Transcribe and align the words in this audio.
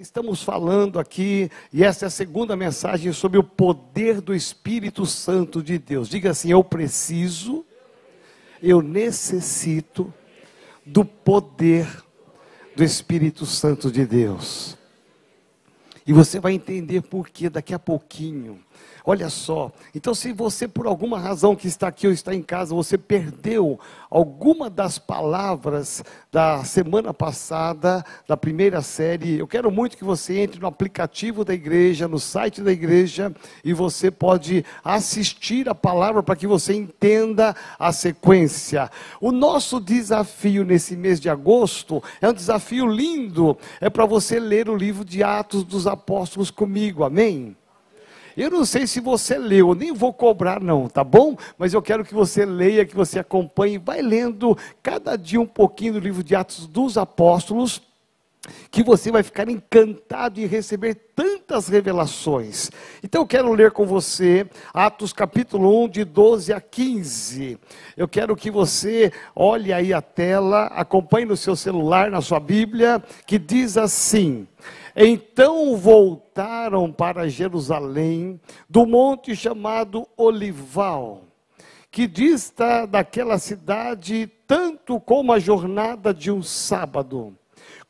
Estamos 0.00 0.42
falando 0.42 0.98
aqui, 0.98 1.50
e 1.70 1.84
essa 1.84 2.06
é 2.06 2.08
a 2.08 2.10
segunda 2.10 2.56
mensagem 2.56 3.12
sobre 3.12 3.36
o 3.38 3.44
poder 3.44 4.22
do 4.22 4.34
Espírito 4.34 5.04
Santo 5.04 5.62
de 5.62 5.78
Deus. 5.78 6.08
Diga 6.08 6.30
assim: 6.30 6.50
eu 6.50 6.64
preciso, 6.64 7.66
eu 8.62 8.80
necessito 8.80 10.10
do 10.86 11.04
poder 11.04 11.86
do 12.74 12.82
Espírito 12.82 13.44
Santo 13.44 13.92
de 13.92 14.06
Deus. 14.06 14.74
E 16.06 16.14
você 16.14 16.40
vai 16.40 16.54
entender 16.54 17.02
por 17.02 17.28
que 17.28 17.50
daqui 17.50 17.74
a 17.74 17.78
pouquinho. 17.78 18.58
Olha 19.04 19.28
só, 19.28 19.72
então 19.94 20.14
se 20.14 20.32
você 20.32 20.68
por 20.68 20.86
alguma 20.86 21.18
razão 21.18 21.56
que 21.56 21.66
está 21.66 21.88
aqui 21.88 22.06
ou 22.06 22.12
está 22.12 22.34
em 22.34 22.42
casa, 22.42 22.74
você 22.74 22.98
perdeu 22.98 23.78
alguma 24.10 24.68
das 24.68 24.98
palavras 24.98 26.02
da 26.32 26.64
semana 26.64 27.14
passada, 27.14 28.04
da 28.28 28.36
primeira 28.36 28.82
série, 28.82 29.38
eu 29.38 29.46
quero 29.46 29.70
muito 29.70 29.96
que 29.96 30.04
você 30.04 30.40
entre 30.40 30.60
no 30.60 30.66
aplicativo 30.66 31.44
da 31.44 31.54
igreja, 31.54 32.08
no 32.08 32.18
site 32.18 32.62
da 32.62 32.72
igreja, 32.72 33.32
e 33.64 33.72
você 33.72 34.10
pode 34.10 34.64
assistir 34.84 35.68
a 35.68 35.74
palavra 35.74 36.22
para 36.22 36.36
que 36.36 36.46
você 36.46 36.74
entenda 36.74 37.54
a 37.78 37.92
sequência. 37.92 38.90
O 39.20 39.32
nosso 39.32 39.80
desafio 39.80 40.64
nesse 40.64 40.96
mês 40.96 41.20
de 41.20 41.30
agosto 41.30 42.02
é 42.20 42.28
um 42.28 42.34
desafio 42.34 42.86
lindo, 42.86 43.56
é 43.80 43.88
para 43.88 44.06
você 44.06 44.38
ler 44.38 44.68
o 44.68 44.76
livro 44.76 45.04
de 45.04 45.22
Atos 45.22 45.64
dos 45.64 45.86
Apóstolos 45.86 46.50
comigo, 46.50 47.04
amém? 47.04 47.56
Eu 48.40 48.48
não 48.48 48.64
sei 48.64 48.86
se 48.86 49.00
você 49.00 49.36
leu, 49.36 49.74
nem 49.74 49.92
vou 49.92 50.14
cobrar 50.14 50.62
não, 50.62 50.88
tá 50.88 51.04
bom? 51.04 51.36
Mas 51.58 51.74
eu 51.74 51.82
quero 51.82 52.02
que 52.02 52.14
você 52.14 52.46
leia, 52.46 52.86
que 52.86 52.96
você 52.96 53.18
acompanhe, 53.18 53.76
vai 53.76 54.00
lendo 54.00 54.56
cada 54.82 55.14
dia 55.14 55.38
um 55.38 55.46
pouquinho 55.46 55.92
do 55.92 55.98
livro 55.98 56.24
de 56.24 56.34
Atos 56.34 56.66
dos 56.66 56.96
Apóstolos, 56.96 57.82
que 58.70 58.82
você 58.82 59.12
vai 59.12 59.22
ficar 59.22 59.46
encantado 59.50 60.40
em 60.40 60.46
receber 60.46 60.94
tantas 61.14 61.68
revelações. 61.68 62.70
Então 63.04 63.20
eu 63.20 63.26
quero 63.26 63.52
ler 63.52 63.72
com 63.72 63.84
você 63.84 64.48
Atos 64.72 65.12
capítulo 65.12 65.84
1, 65.84 65.88
de 65.90 66.04
12 66.04 66.50
a 66.54 66.62
15. 66.62 67.58
Eu 67.94 68.08
quero 68.08 68.34
que 68.34 68.50
você 68.50 69.12
olhe 69.36 69.70
aí 69.70 69.92
a 69.92 70.00
tela, 70.00 70.64
acompanhe 70.68 71.26
no 71.26 71.36
seu 71.36 71.54
celular, 71.54 72.10
na 72.10 72.22
sua 72.22 72.40
Bíblia, 72.40 73.04
que 73.26 73.38
diz 73.38 73.76
assim: 73.76 74.48
então 74.94 75.76
voltaram 75.76 76.92
para 76.92 77.28
Jerusalém, 77.28 78.40
do 78.68 78.86
monte 78.86 79.34
chamado 79.34 80.06
Olival, 80.16 81.22
que 81.90 82.06
dista 82.06 82.86
daquela 82.86 83.38
cidade 83.38 84.30
tanto 84.46 85.00
como 85.00 85.32
a 85.32 85.38
jornada 85.38 86.12
de 86.12 86.30
um 86.30 86.42
sábado. 86.42 87.36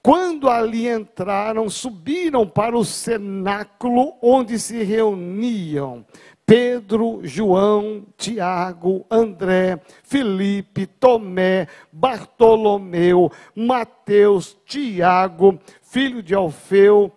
Quando 0.02 0.48
ali 0.48 0.88
entraram, 0.88 1.68
subiram 1.68 2.46
para 2.46 2.76
o 2.76 2.84
cenáculo 2.84 4.14
onde 4.22 4.58
se 4.58 4.82
reuniam 4.82 6.06
Pedro, 6.50 7.20
João, 7.22 8.04
Tiago, 8.16 9.06
André, 9.08 9.80
Felipe, 10.02 10.84
Tomé, 10.84 11.68
Bartolomeu, 11.92 13.30
Mateus, 13.54 14.56
Tiago, 14.66 15.60
filho 15.80 16.20
de 16.20 16.34
Alfeu, 16.34 17.12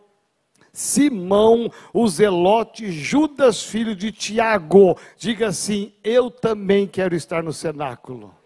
Simão, 0.71 1.67
o 1.91 2.07
Zelote, 2.07 2.91
Judas, 2.91 3.63
filho 3.63 3.95
de 3.95 4.11
Tiago. 4.11 4.95
Diga 5.17 5.47
assim: 5.47 5.93
Eu 6.03 6.29
também 6.29 6.85
quero 6.85 7.15
estar 7.15 7.41
no 7.41 7.51
cenáculo. 7.51 8.42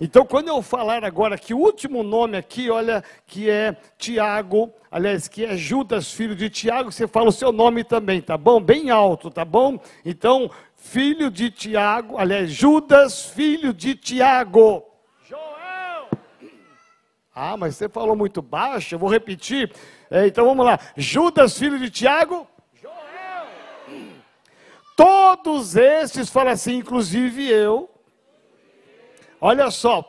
Então, 0.00 0.24
quando 0.24 0.48
eu 0.48 0.62
falar 0.62 1.04
agora 1.04 1.36
que 1.36 1.52
o 1.52 1.58
último 1.58 2.02
nome 2.02 2.36
aqui, 2.36 2.70
olha, 2.70 3.02
que 3.26 3.50
é 3.50 3.76
Tiago, 3.96 4.72
aliás, 4.90 5.26
que 5.26 5.44
é 5.44 5.56
Judas, 5.56 6.12
filho 6.12 6.36
de 6.36 6.48
Tiago, 6.48 6.92
você 6.92 7.08
fala 7.08 7.30
o 7.30 7.32
seu 7.32 7.50
nome 7.50 7.82
também, 7.82 8.20
tá 8.20 8.38
bom? 8.38 8.60
Bem 8.60 8.90
alto, 8.90 9.28
tá 9.28 9.44
bom? 9.44 9.80
Então, 10.04 10.48
filho 10.76 11.30
de 11.30 11.50
Tiago, 11.50 12.16
aliás, 12.16 12.50
Judas, 12.50 13.24
filho 13.24 13.74
de 13.74 13.96
Tiago. 13.96 14.84
Ah, 17.40 17.56
mas 17.56 17.76
você 17.76 17.88
falou 17.88 18.16
muito 18.16 18.42
baixo, 18.42 18.96
eu 18.96 18.98
vou 18.98 19.08
repetir. 19.08 19.72
É, 20.10 20.26
então 20.26 20.44
vamos 20.44 20.66
lá. 20.66 20.76
Judas, 20.96 21.56
filho 21.56 21.78
de 21.78 21.88
Tiago. 21.88 22.48
Joel. 22.82 23.46
Todos 24.96 25.76
esses, 25.76 26.30
fala 26.30 26.50
assim, 26.50 26.78
inclusive 26.78 27.48
eu. 27.48 27.88
Olha 29.40 29.70
só, 29.70 30.00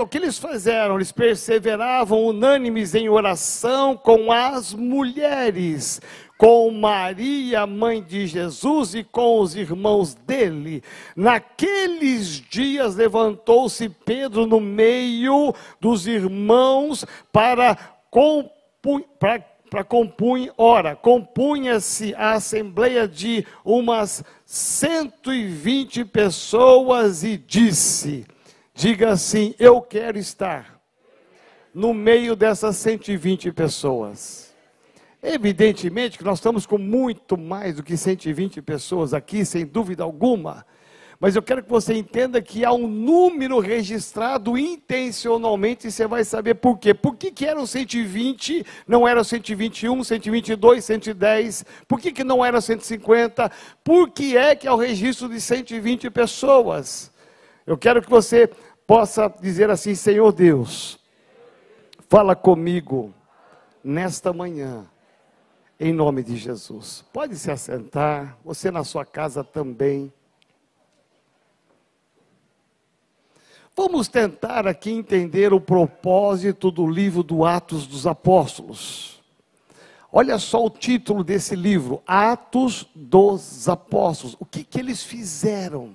o 0.00 0.06
que 0.06 0.18
eles 0.18 0.38
fizeram? 0.38 0.94
Eles 0.94 1.10
perseveravam 1.10 2.26
unânimes 2.26 2.94
em 2.94 3.08
oração 3.08 3.96
com 3.96 4.30
as 4.30 4.72
mulheres, 4.72 6.00
com 6.36 6.70
Maria, 6.70 7.66
mãe 7.66 8.00
de 8.00 8.28
Jesus, 8.28 8.94
e 8.94 9.02
com 9.02 9.40
os 9.40 9.56
irmãos 9.56 10.14
dele. 10.14 10.84
Naqueles 11.16 12.40
dias 12.48 12.94
levantou-se 12.94 13.88
Pedro 13.88 14.46
no 14.46 14.60
meio 14.60 15.52
dos 15.80 16.06
irmãos 16.06 17.04
para 17.32 17.76
compunhar. 18.12 19.44
ora, 20.56 20.94
compunha-se 20.94 22.14
a 22.14 22.34
assembleia 22.34 23.08
de 23.08 23.44
umas 23.64 24.22
120 24.46 26.04
pessoas 26.04 27.24
e 27.24 27.36
disse: 27.36 28.24
Diga 28.78 29.08
assim: 29.08 29.56
Eu 29.58 29.82
quero 29.82 30.16
estar 30.18 30.80
no 31.74 31.92
meio 31.92 32.36
dessas 32.36 32.76
120 32.76 33.50
pessoas. 33.50 34.54
Evidentemente 35.20 36.16
que 36.16 36.22
nós 36.22 36.38
estamos 36.38 36.64
com 36.64 36.78
muito 36.78 37.36
mais 37.36 37.74
do 37.74 37.82
que 37.82 37.96
120 37.96 38.62
pessoas 38.62 39.12
aqui, 39.12 39.44
sem 39.44 39.66
dúvida 39.66 40.04
alguma. 40.04 40.64
Mas 41.18 41.34
eu 41.34 41.42
quero 41.42 41.64
que 41.64 41.68
você 41.68 41.92
entenda 41.92 42.40
que 42.40 42.64
há 42.64 42.72
um 42.72 42.86
número 42.86 43.58
registrado 43.58 44.56
intencionalmente 44.56 45.88
e 45.88 45.90
você 45.90 46.06
vai 46.06 46.22
saber 46.22 46.54
por 46.54 46.78
quê. 46.78 46.94
Por 46.94 47.16
que, 47.16 47.32
que 47.32 47.46
eram 47.46 47.66
120, 47.66 48.64
não 48.86 49.08
eram 49.08 49.24
121, 49.24 50.04
122, 50.04 50.84
110? 50.84 51.64
Por 51.88 51.98
que, 51.98 52.12
que 52.12 52.22
não 52.22 52.44
era 52.44 52.60
150? 52.60 53.50
Por 53.82 54.08
que 54.08 54.36
é 54.36 54.54
que 54.54 54.68
há 54.68 54.72
o 54.72 54.78
registro 54.78 55.28
de 55.28 55.40
120 55.40 56.08
pessoas? 56.10 57.10
Eu 57.68 57.76
quero 57.76 58.00
que 58.00 58.08
você 58.08 58.48
possa 58.88 59.28
dizer 59.28 59.68
assim: 59.68 59.94
Senhor 59.94 60.32
Deus, 60.32 60.98
fala 62.08 62.34
comigo 62.34 63.12
nesta 63.84 64.32
manhã 64.32 64.86
em 65.78 65.92
nome 65.92 66.24
de 66.24 66.36
Jesus. 66.36 67.04
Pode 67.12 67.36
se 67.36 67.50
assentar, 67.50 68.38
você 68.42 68.70
na 68.70 68.82
sua 68.82 69.04
casa 69.04 69.44
também. 69.44 70.10
Vamos 73.76 74.08
tentar 74.08 74.66
aqui 74.66 74.90
entender 74.90 75.52
o 75.52 75.60
propósito 75.60 76.70
do 76.70 76.86
livro 76.86 77.22
do 77.22 77.44
Atos 77.44 77.86
dos 77.86 78.06
Apóstolos. 78.06 79.22
Olha 80.10 80.38
só 80.38 80.64
o 80.64 80.70
título 80.70 81.22
desse 81.22 81.54
livro: 81.54 82.02
Atos 82.06 82.88
dos 82.94 83.68
Apóstolos. 83.68 84.34
O 84.40 84.46
que, 84.46 84.64
que 84.64 84.80
eles 84.80 85.02
fizeram? 85.02 85.94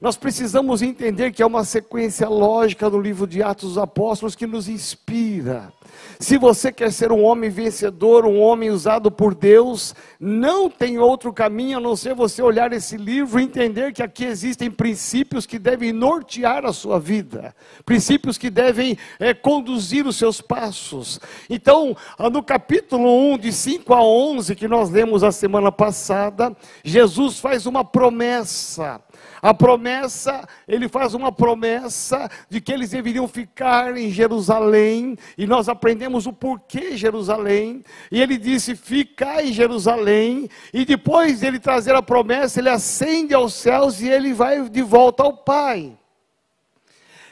Nós 0.00 0.16
precisamos 0.16 0.80
entender 0.80 1.30
que 1.30 1.42
é 1.42 1.46
uma 1.46 1.62
sequência 1.62 2.26
lógica 2.26 2.88
no 2.88 2.98
livro 2.98 3.26
de 3.26 3.42
Atos 3.42 3.70
dos 3.70 3.78
Apóstolos 3.78 4.34
que 4.34 4.46
nos 4.46 4.66
inspira. 4.66 5.70
Se 6.18 6.38
você 6.38 6.72
quer 6.72 6.90
ser 6.90 7.12
um 7.12 7.22
homem 7.22 7.50
vencedor, 7.50 8.24
um 8.24 8.40
homem 8.40 8.70
usado 8.70 9.10
por 9.10 9.34
Deus, 9.34 9.94
não 10.18 10.70
tem 10.70 10.98
outro 10.98 11.34
caminho 11.34 11.76
a 11.76 11.80
não 11.80 11.94
ser 11.96 12.14
você 12.14 12.40
olhar 12.40 12.72
esse 12.72 12.96
livro 12.96 13.38
e 13.38 13.42
entender 13.42 13.92
que 13.92 14.02
aqui 14.02 14.24
existem 14.24 14.70
princípios 14.70 15.44
que 15.44 15.58
devem 15.58 15.92
nortear 15.92 16.64
a 16.64 16.72
sua 16.72 16.98
vida, 16.98 17.54
princípios 17.84 18.38
que 18.38 18.48
devem 18.48 18.96
é, 19.18 19.34
conduzir 19.34 20.06
os 20.06 20.16
seus 20.16 20.40
passos. 20.40 21.20
Então, 21.48 21.94
no 22.32 22.42
capítulo 22.42 23.34
1, 23.34 23.38
de 23.38 23.52
5 23.52 23.92
a 23.92 24.02
11, 24.02 24.56
que 24.56 24.66
nós 24.66 24.88
lemos 24.88 25.22
a 25.22 25.30
semana 25.30 25.70
passada, 25.70 26.56
Jesus 26.82 27.38
faz 27.38 27.66
uma 27.66 27.84
promessa 27.84 28.98
a 29.42 29.54
promessa, 29.54 30.46
ele 30.68 30.88
faz 30.88 31.14
uma 31.14 31.32
promessa 31.32 32.28
de 32.48 32.60
que 32.60 32.72
eles 32.72 32.90
deveriam 32.90 33.26
ficar 33.26 33.96
em 33.96 34.10
Jerusalém, 34.10 35.16
e 35.36 35.46
nós 35.46 35.68
aprendemos 35.68 36.26
o 36.26 36.32
porquê 36.32 36.96
Jerusalém, 36.96 37.82
e 38.10 38.20
ele 38.20 38.36
disse: 38.36 38.76
Fica 38.76 39.42
em 39.42 39.52
Jerusalém, 39.52 40.48
e 40.72 40.84
depois 40.84 41.40
de 41.40 41.46
ele 41.46 41.58
trazer 41.58 41.94
a 41.94 42.02
promessa, 42.02 42.60
ele 42.60 42.68
ascende 42.68 43.32
aos 43.32 43.54
céus 43.54 44.00
e 44.00 44.08
ele 44.08 44.32
vai 44.34 44.68
de 44.68 44.82
volta 44.82 45.22
ao 45.22 45.36
Pai. 45.36 45.96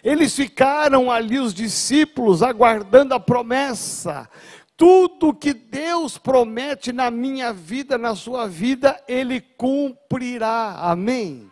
Eles 0.02 0.34
ficaram 0.34 1.10
ali, 1.10 1.38
os 1.38 1.52
discípulos, 1.52 2.42
aguardando 2.42 3.14
a 3.14 3.20
promessa. 3.20 4.28
Tudo 4.76 5.34
que 5.34 5.52
Deus 5.52 6.16
promete 6.16 6.92
na 6.92 7.10
minha 7.10 7.52
vida, 7.52 7.98
na 7.98 8.14
sua 8.14 8.46
vida, 8.46 9.02
Ele 9.08 9.40
cumprirá. 9.40 10.76
Amém? 10.78 11.50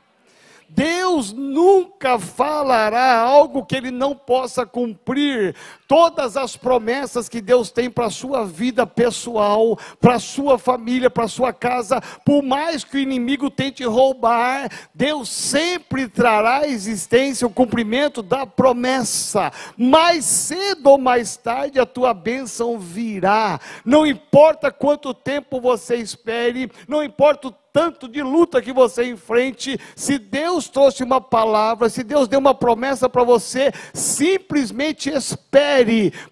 Deus 0.69 1.33
nunca 1.33 2.19
falará 2.19 3.19
algo 3.19 3.65
que 3.65 3.77
ele 3.77 3.91
não 3.91 4.15
possa 4.15 4.67
cumprir. 4.67 5.55
Todas 5.87 6.37
as 6.37 6.57
promessas 6.57 7.29
que 7.29 7.41
Deus 7.41 7.71
tem 7.71 7.89
para 7.89 8.07
a 8.07 8.11
sua 8.11 8.45
vida 8.45 8.87
pessoal, 8.87 9.79
para 10.01 10.15
a 10.15 10.19
sua 10.21 10.59
família, 10.59 11.09
para 11.09 11.25
a 11.25 11.29
sua 11.29 11.53
casa, 11.53 12.01
por 12.25 12.43
mais 12.43 12.83
que 12.83 12.97
o 12.97 13.01
inimigo 13.01 13.51
tente 13.51 13.85
roubar, 13.85 14.69
Deus 14.95 15.29
sempre 15.29 16.09
trará 16.09 16.59
à 16.63 16.69
existência 16.69 17.47
o 17.47 17.51
cumprimento 17.51 18.23
da 18.23 18.45
promessa. 18.45 19.53
Mais 19.77 20.25
cedo 20.25 20.91
ou 20.91 20.99
mais 20.99 21.37
tarde 21.37 21.79
a 21.79 21.87
tua 21.87 22.13
bênção 22.13 22.79
virá. 22.79 23.61
Não 23.85 24.07
importa 24.07 24.73
quanto 24.73 25.15
tempo 25.15 25.61
você 25.61 25.97
espere, 25.97 26.71
não 26.89 27.03
importa 27.03 27.49
o 27.49 27.55
tanto 27.77 28.09
de 28.09 28.23
luta 28.23 28.63
que 28.63 28.73
você 28.73 29.05
enfrente, 29.05 29.79
se 29.95 30.19
Deus 30.19 30.67
trouxe 30.67 31.05
uma 31.05 31.21
palavra, 31.21 31.91
se 31.91 32.03
Deus 32.03 32.27
deu 32.27 32.39
uma 32.39 32.55
promessa 32.55 33.07
para 33.07 33.23
você, 33.23 33.71
simplesmente 33.93 35.11
espere, 35.11 35.76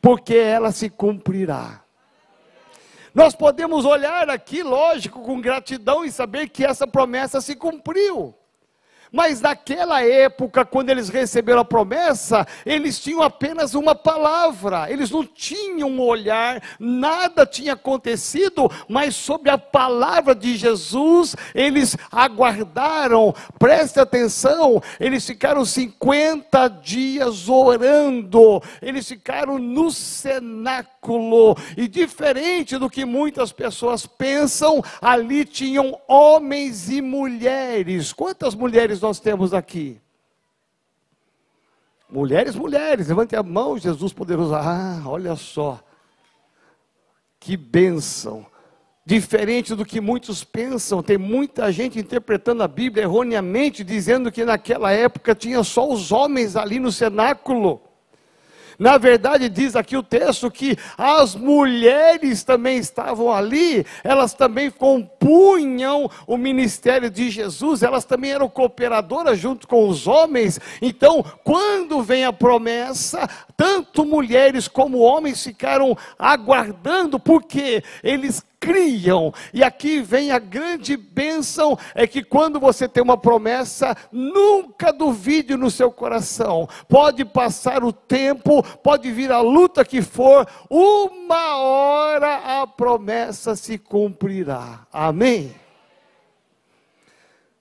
porque 0.00 0.34
ela 0.34 0.72
se 0.72 0.88
cumprirá. 0.88 1.82
Nós 3.14 3.34
podemos 3.34 3.84
olhar 3.84 4.28
aqui, 4.28 4.62
lógico, 4.62 5.20
com 5.22 5.40
gratidão 5.40 6.04
e 6.04 6.10
saber 6.10 6.48
que 6.48 6.64
essa 6.64 6.86
promessa 6.86 7.40
se 7.40 7.54
cumpriu. 7.54 8.34
Mas 9.14 9.40
naquela 9.40 10.02
época, 10.02 10.64
quando 10.64 10.90
eles 10.90 11.08
receberam 11.08 11.60
a 11.60 11.64
promessa, 11.64 12.44
eles 12.66 12.98
tinham 12.98 13.22
apenas 13.22 13.72
uma 13.72 13.94
palavra, 13.94 14.90
eles 14.90 15.08
não 15.08 15.24
tinham 15.24 15.88
um 15.88 16.00
olhar, 16.00 16.60
nada 16.80 17.46
tinha 17.46 17.74
acontecido, 17.74 18.68
mas 18.88 19.14
sobre 19.14 19.50
a 19.50 19.56
palavra 19.56 20.34
de 20.34 20.56
Jesus, 20.56 21.36
eles 21.54 21.96
aguardaram, 22.10 23.32
preste 23.56 24.00
atenção, 24.00 24.82
eles 24.98 25.24
ficaram 25.24 25.64
50 25.64 26.66
dias 26.82 27.48
orando, 27.48 28.60
eles 28.82 29.06
ficaram 29.06 29.60
no 29.60 29.92
cenáculo, 29.92 30.93
e 31.76 31.88
diferente 31.88 32.78
do 32.78 32.88
que 32.88 33.04
muitas 33.04 33.52
pessoas 33.52 34.06
pensam, 34.06 34.82
ali 35.00 35.44
tinham 35.44 35.98
homens 36.08 36.88
e 36.88 37.00
mulheres. 37.00 38.12
Quantas 38.12 38.54
mulheres 38.54 39.00
nós 39.00 39.20
temos 39.20 39.52
aqui? 39.52 40.00
Mulheres, 42.08 42.54
mulheres, 42.54 43.08
levante 43.08 43.34
a 43.34 43.42
mão, 43.42 43.76
Jesus 43.76 44.12
poderoso. 44.12 44.54
Ah, 44.54 45.02
olha 45.04 45.34
só. 45.34 45.80
Que 47.40 47.56
bênção. 47.56 48.46
Diferente 49.06 49.74
do 49.74 49.84
que 49.84 50.00
muitos 50.00 50.42
pensam, 50.42 51.02
tem 51.02 51.18
muita 51.18 51.70
gente 51.70 51.98
interpretando 51.98 52.62
a 52.62 52.68
Bíblia 52.68 53.02
erroneamente, 53.02 53.84
dizendo 53.84 54.32
que 54.32 54.46
naquela 54.46 54.92
época 54.92 55.34
tinha 55.34 55.62
só 55.62 55.86
os 55.90 56.10
homens 56.10 56.56
ali 56.56 56.78
no 56.78 56.90
cenáculo. 56.90 57.82
Na 58.78 58.98
verdade, 58.98 59.48
diz 59.48 59.76
aqui 59.76 59.96
o 59.96 60.02
texto 60.02 60.50
que 60.50 60.76
as 60.96 61.34
mulheres 61.34 62.42
também 62.42 62.78
estavam 62.78 63.32
ali, 63.32 63.84
elas 64.02 64.34
também 64.34 64.70
compunham 64.70 66.10
o 66.26 66.36
ministério 66.36 67.10
de 67.10 67.30
Jesus, 67.30 67.82
elas 67.82 68.04
também 68.04 68.32
eram 68.32 68.48
cooperadoras 68.48 69.38
junto 69.38 69.68
com 69.68 69.88
os 69.88 70.06
homens. 70.06 70.58
Então, 70.80 71.24
quando 71.42 72.02
vem 72.02 72.24
a 72.24 72.32
promessa, 72.32 73.28
tanto 73.56 74.04
mulheres 74.04 74.68
como 74.68 74.98
homens 74.98 75.42
ficaram 75.42 75.96
aguardando, 76.18 77.18
porque 77.18 77.82
eles 78.02 78.44
criam. 78.64 79.32
E 79.52 79.62
aqui 79.62 80.00
vem 80.00 80.32
a 80.32 80.38
grande 80.38 80.96
bênção: 80.96 81.78
é 81.94 82.06
que 82.06 82.24
quando 82.24 82.58
você 82.58 82.88
tem 82.88 83.02
uma 83.02 83.18
promessa, 83.18 83.94
nunca 84.10 84.90
duvide 84.90 85.54
no 85.54 85.70
seu 85.70 85.92
coração. 85.92 86.66
Pode 86.88 87.24
passar 87.26 87.84
o 87.84 87.92
tempo, 87.92 88.62
pode 88.78 89.12
vir 89.12 89.30
a 89.30 89.40
luta 89.40 89.84
que 89.84 90.00
for, 90.00 90.48
uma 90.70 91.58
hora 91.58 92.62
a 92.62 92.66
promessa 92.66 93.54
se 93.54 93.76
cumprirá. 93.76 94.86
Amém? 94.90 95.54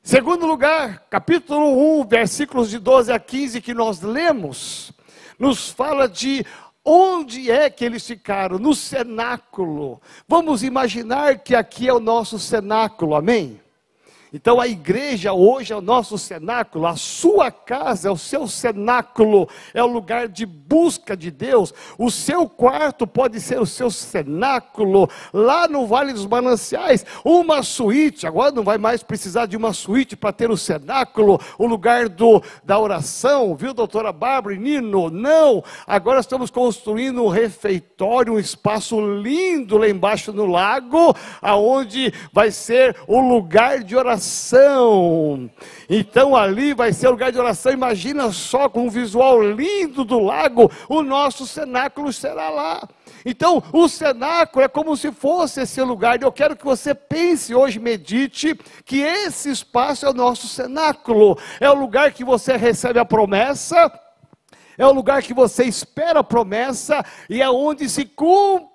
Segundo 0.02 0.46
lugar, 0.46 1.06
capítulo 1.10 2.02
1, 2.02 2.08
versículos 2.08 2.70
de 2.70 2.78
12 2.78 3.12
a 3.12 3.20
15 3.20 3.62
que 3.62 3.74
nós 3.74 4.02
lemos, 4.02 4.92
nos 5.40 5.70
fala 5.70 6.08
de 6.08 6.46
Onde 6.86 7.50
é 7.50 7.70
que 7.70 7.86
eles 7.86 8.06
ficaram? 8.06 8.60
No 8.60 8.76
cenáculo. 8.76 10.02
Vamos 10.28 10.64
imaginar 10.64 11.40
que 11.40 11.56
aqui 11.56 11.88
é 11.88 11.94
o 11.94 12.00
nosso 12.00 12.38
cenáculo, 12.38 13.16
amém? 13.16 13.63
Então 14.34 14.60
a 14.60 14.68
igreja 14.68 15.32
hoje 15.32 15.74
é 15.74 15.76
o 15.76 15.82
nosso 15.82 16.18
cenáculo, 16.18 16.88
a 16.88 16.96
sua 16.96 17.52
casa 17.52 18.08
é 18.08 18.12
o 18.12 18.18
seu 18.18 18.48
cenáculo, 18.48 19.48
é 19.76 19.84
o 19.84 19.88
lugar 19.88 20.28
de 20.28 20.44
busca 20.44 21.16
de 21.16 21.30
Deus. 21.30 21.72
O 22.00 22.10
seu 22.10 22.50
quarto 22.50 23.06
pode 23.06 23.40
ser 23.40 23.62
o 23.62 23.66
seu 23.66 23.92
cenáculo. 23.92 25.08
Lá 25.32 25.68
no 25.68 25.86
Vale 25.86 26.14
dos 26.14 26.26
Mananciais, 26.26 27.06
uma 27.24 27.62
suíte, 27.62 28.26
agora 28.26 28.52
não 28.52 28.64
vai 28.64 28.80
mais 28.80 29.04
precisar 29.04 29.46
de 29.46 29.56
uma 29.56 29.72
suíte 29.72 30.16
para 30.16 30.34
ter 30.34 30.50
o 30.50 30.58
cenáculo, 30.58 31.40
o 31.60 31.68
lugar 31.68 32.10
do, 32.10 32.42
da 32.64 32.80
oração, 32.80 33.56
viu, 33.56 33.72
doutora 33.72 34.12
Bárbara 34.12 34.56
e 34.56 34.60
Nino? 34.60 35.12
Não, 35.12 35.64
agora 35.86 36.20
estamos 36.20 36.50
construindo 36.50 37.24
um 37.24 37.28
refeitório, 37.30 38.34
um 38.34 38.40
espaço 38.40 39.00
lindo 39.00 39.78
lá 39.78 39.88
embaixo 39.88 40.34
no 40.34 40.48
lago, 40.48 41.16
aonde 41.40 42.12
vai 42.34 42.50
ser 42.50 42.96
o 43.08 43.20
lugar 43.20 43.84
de 43.84 43.96
oração 43.96 44.23
oração. 44.24 45.50
Então 45.90 46.36
ali 46.36 46.74
vai 46.74 46.94
ser 46.94 47.10
lugar 47.10 47.32
de 47.32 47.40
oração. 47.40 47.72
Imagina 47.72 48.32
só 48.32 48.70
com 48.70 48.88
um 48.88 48.90
visual 48.90 49.42
lindo 49.42 50.04
do 50.04 50.20
lago, 50.20 50.72
o 50.88 51.04
nosso 51.04 51.46
cenáculo 51.46 52.12
será 52.14 52.50
lá. 52.50 52.88
Então, 53.26 53.64
o 53.72 53.88
cenáculo 53.88 54.66
é 54.66 54.68
como 54.68 54.98
se 54.98 55.10
fosse 55.10 55.62
esse 55.62 55.82
lugar. 55.82 56.22
Eu 56.22 56.32
quero 56.32 56.58
que 56.58 56.66
você 56.66 56.94
pense 56.94 57.56
hoje, 57.56 57.80
medite, 57.80 58.54
que 58.84 59.00
esse 59.00 59.50
espaço 59.50 60.06
é 60.06 60.10
o 60.10 60.14
nosso 60.14 60.46
cenáculo. 60.46 61.38
É 61.62 61.70
o 61.70 61.74
lugar 61.74 62.12
que 62.12 62.26
você 62.26 62.58
recebe 62.58 63.00
a 63.00 63.06
promessa 63.06 63.90
é 64.78 64.86
o 64.86 64.92
lugar 64.92 65.22
que 65.22 65.34
você 65.34 65.66
espera 65.66 66.22
a 66.22 66.24
promessa 66.24 67.06
e 67.30 67.42
é 67.42 67.50
onde 67.50 67.88
se 67.88 68.06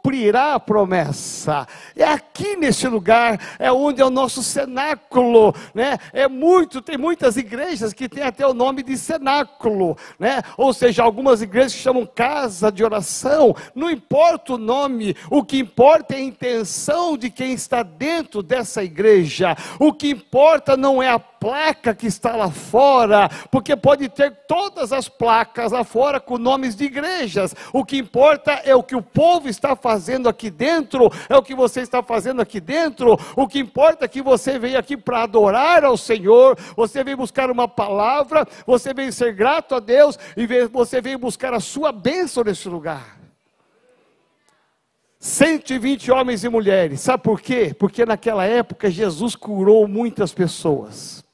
cumprirá 0.09 0.55
a 0.55 0.61
promessa. 0.61 1.67
É 1.95 2.05
aqui 2.05 2.57
neste 2.57 2.89
lugar, 2.89 3.39
é 3.59 3.71
onde 3.71 4.01
é 4.01 4.05
o 4.05 4.11
nosso 4.11 4.43
cenáculo, 4.43 5.55
né? 5.75 5.99
É 6.15 6.27
muito, 6.27 6.81
tem 6.81 6.97
muitas 6.97 7.37
igrejas 7.37 7.93
que 7.93 8.09
têm 8.09 8.23
até 8.23 8.47
o 8.47 8.55
nome 8.55 8.83
de 8.83 8.97
cenáculo, 8.97 9.99
né? 10.19 10.41
Ou 10.57 10.73
seja, 10.73 11.03
algumas 11.03 11.43
igrejas 11.43 11.75
chamam 11.75 12.07
casa 12.07 12.73
de 12.73 12.83
oração. 12.83 13.55
Não 13.75 13.91
importa 13.91 14.55
o 14.55 14.59
nome, 14.59 15.15
o 15.31 15.45
que 15.45 15.59
importa 15.59 16.15
é 16.15 16.17
a 16.17 16.21
intenção 16.21 17.19
de 17.19 17.29
quem 17.29 17.53
está 17.53 17.83
dentro 17.83 18.43
dessa 18.43 18.83
igreja. 18.83 19.55
O 19.79 19.93
que 19.93 20.09
importa 20.09 20.75
não 20.75 21.03
é 21.03 21.11
a 21.11 21.19
placa 21.19 21.95
que 21.95 22.07
está 22.07 22.35
lá 22.35 22.51
fora, 22.51 23.29
porque 23.51 23.77
pode 23.77 24.09
ter 24.09 24.33
todas 24.49 24.93
as 24.93 25.09
placas 25.09 25.71
lá 25.71 25.85
fora 25.85 26.19
com 26.19 26.37
nomes 26.37 26.75
de 26.75 26.85
igrejas. 26.85 27.55
O 27.73 27.85
que 27.85 27.99
importa 27.99 28.53
é 28.65 28.75
o 28.75 28.83
que 28.83 28.97
o 28.97 29.03
povo 29.03 29.49
está 29.49 29.77
fazendo 29.77 29.98
aqui 30.29 30.51
dentro, 30.51 31.11
é 31.29 31.37
o 31.37 31.43
que 31.43 31.55
você 31.55 31.81
está 31.81 32.03
fazendo 32.03 32.41
aqui 32.41 32.61
dentro. 32.61 33.19
O 33.37 33.47
que 33.47 33.59
importa 33.59 34.05
é 34.05 34.09
que 34.09 34.23
você 34.23 34.59
veio 34.59 34.79
aqui 34.79 34.97
para 34.97 35.23
adorar 35.23 35.85
ao 35.85 35.97
Senhor, 35.97 36.59
você 36.77 37.03
veio 37.03 37.17
buscar 37.17 37.51
uma 37.51 37.67
palavra, 37.69 38.47
você 38.67 38.95
veio 38.95 39.13
ser 39.13 39.33
grato 39.33 39.75
a 39.75 39.81
Deus 39.81 40.19
e 40.37 40.47
você 40.69 41.01
veio 41.01 41.19
buscar 41.19 41.53
a 41.55 41.61
sua 41.61 41.93
bênção 41.93 42.45
nesse 42.45 42.69
lugar. 42.69 43.19
120 45.21 46.13
homens 46.13 46.45
e 46.45 46.49
mulheres, 46.49 47.01
sabe 47.01 47.25
por 47.25 47.41
quê? 47.41 47.75
Porque 47.77 48.07
naquela 48.07 48.45
época 48.45 48.91
Jesus 48.91 49.35
curou 49.35 49.89
muitas 49.89 50.33
pessoas. 50.33 51.28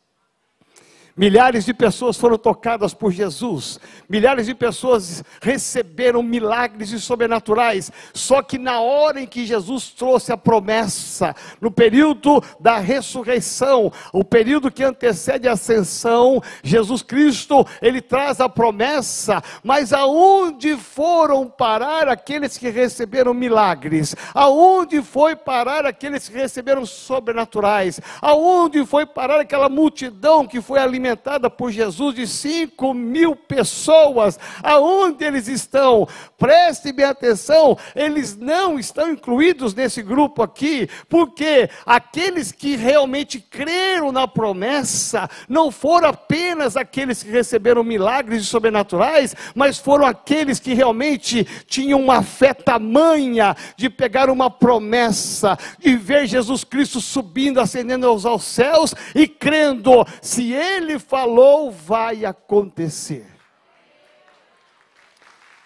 Milhares 1.16 1.64
de 1.64 1.72
pessoas 1.72 2.16
foram 2.16 2.36
tocadas 2.36 2.92
por 2.92 3.12
Jesus, 3.12 3.78
milhares 4.08 4.46
de 4.46 4.54
pessoas 4.54 5.22
receberam 5.40 6.24
milagres 6.24 6.90
e 6.90 6.98
sobrenaturais. 6.98 7.88
Só 8.12 8.42
que 8.42 8.58
na 8.58 8.80
hora 8.80 9.20
em 9.20 9.26
que 9.26 9.46
Jesus 9.46 9.90
trouxe 9.90 10.32
a 10.32 10.36
promessa, 10.36 11.32
no 11.60 11.70
período 11.70 12.42
da 12.58 12.78
ressurreição, 12.78 13.92
o 14.12 14.24
período 14.24 14.72
que 14.72 14.82
antecede 14.82 15.46
a 15.46 15.52
ascensão, 15.52 16.42
Jesus 16.64 17.00
Cristo, 17.00 17.64
ele 17.80 18.00
traz 18.00 18.40
a 18.40 18.48
promessa, 18.48 19.40
mas 19.62 19.92
aonde 19.92 20.76
foram 20.76 21.46
parar 21.46 22.08
aqueles 22.08 22.58
que 22.58 22.70
receberam 22.70 23.32
milagres? 23.32 24.16
Aonde 24.34 25.00
foi 25.00 25.36
parar 25.36 25.86
aqueles 25.86 26.28
que 26.28 26.36
receberam 26.36 26.84
sobrenaturais? 26.84 28.00
Aonde 28.20 28.84
foi 28.84 29.06
parar 29.06 29.38
aquela 29.38 29.68
multidão 29.68 30.44
que 30.44 30.60
foi 30.60 30.80
alimentada? 30.80 31.03
Alimentada 31.04 31.50
por 31.50 31.70
Jesus 31.70 32.14
de 32.14 32.26
5 32.26 32.94
mil 32.94 33.36
pessoas. 33.36 34.38
Aonde 34.62 35.24
eles 35.24 35.48
estão? 35.48 36.08
Preste 36.38 36.92
bem 36.92 37.04
atenção, 37.04 37.76
eles 37.94 38.36
não 38.36 38.78
estão 38.78 39.10
incluídos 39.10 39.74
nesse 39.74 40.02
grupo 40.02 40.42
aqui, 40.42 40.88
porque 41.08 41.68
aqueles 41.84 42.50
que 42.50 42.76
realmente 42.76 43.38
creram 43.38 44.10
na 44.10 44.26
promessa 44.26 45.28
não 45.48 45.70
foram 45.70 46.08
apenas 46.08 46.76
aqueles 46.76 47.22
que 47.22 47.30
receberam 47.30 47.84
milagres 47.84 48.46
sobrenaturais, 48.46 49.34
mas 49.54 49.78
foram 49.78 50.06
aqueles 50.06 50.58
que 50.58 50.74
realmente 50.74 51.44
tinham 51.66 52.00
uma 52.00 52.22
fé 52.22 52.54
tamanha 52.54 53.56
de 53.76 53.90
pegar 53.90 54.30
uma 54.30 54.50
promessa, 54.50 55.56
de 55.78 55.96
ver 55.96 56.26
Jesus 56.26 56.64
Cristo 56.64 57.00
subindo, 57.00 57.60
ascendendo 57.60 58.06
aos, 58.06 58.24
aos 58.24 58.44
céus 58.44 58.94
e 59.14 59.26
crendo, 59.26 60.04
se 60.20 60.52
Ele 60.52 60.93
falou, 60.98 61.70
vai 61.70 62.24
acontecer. 62.24 63.26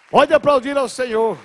Pode 0.09 0.33
aplaudir 0.33 0.77
ao 0.77 0.89
Senhor. 0.89 1.37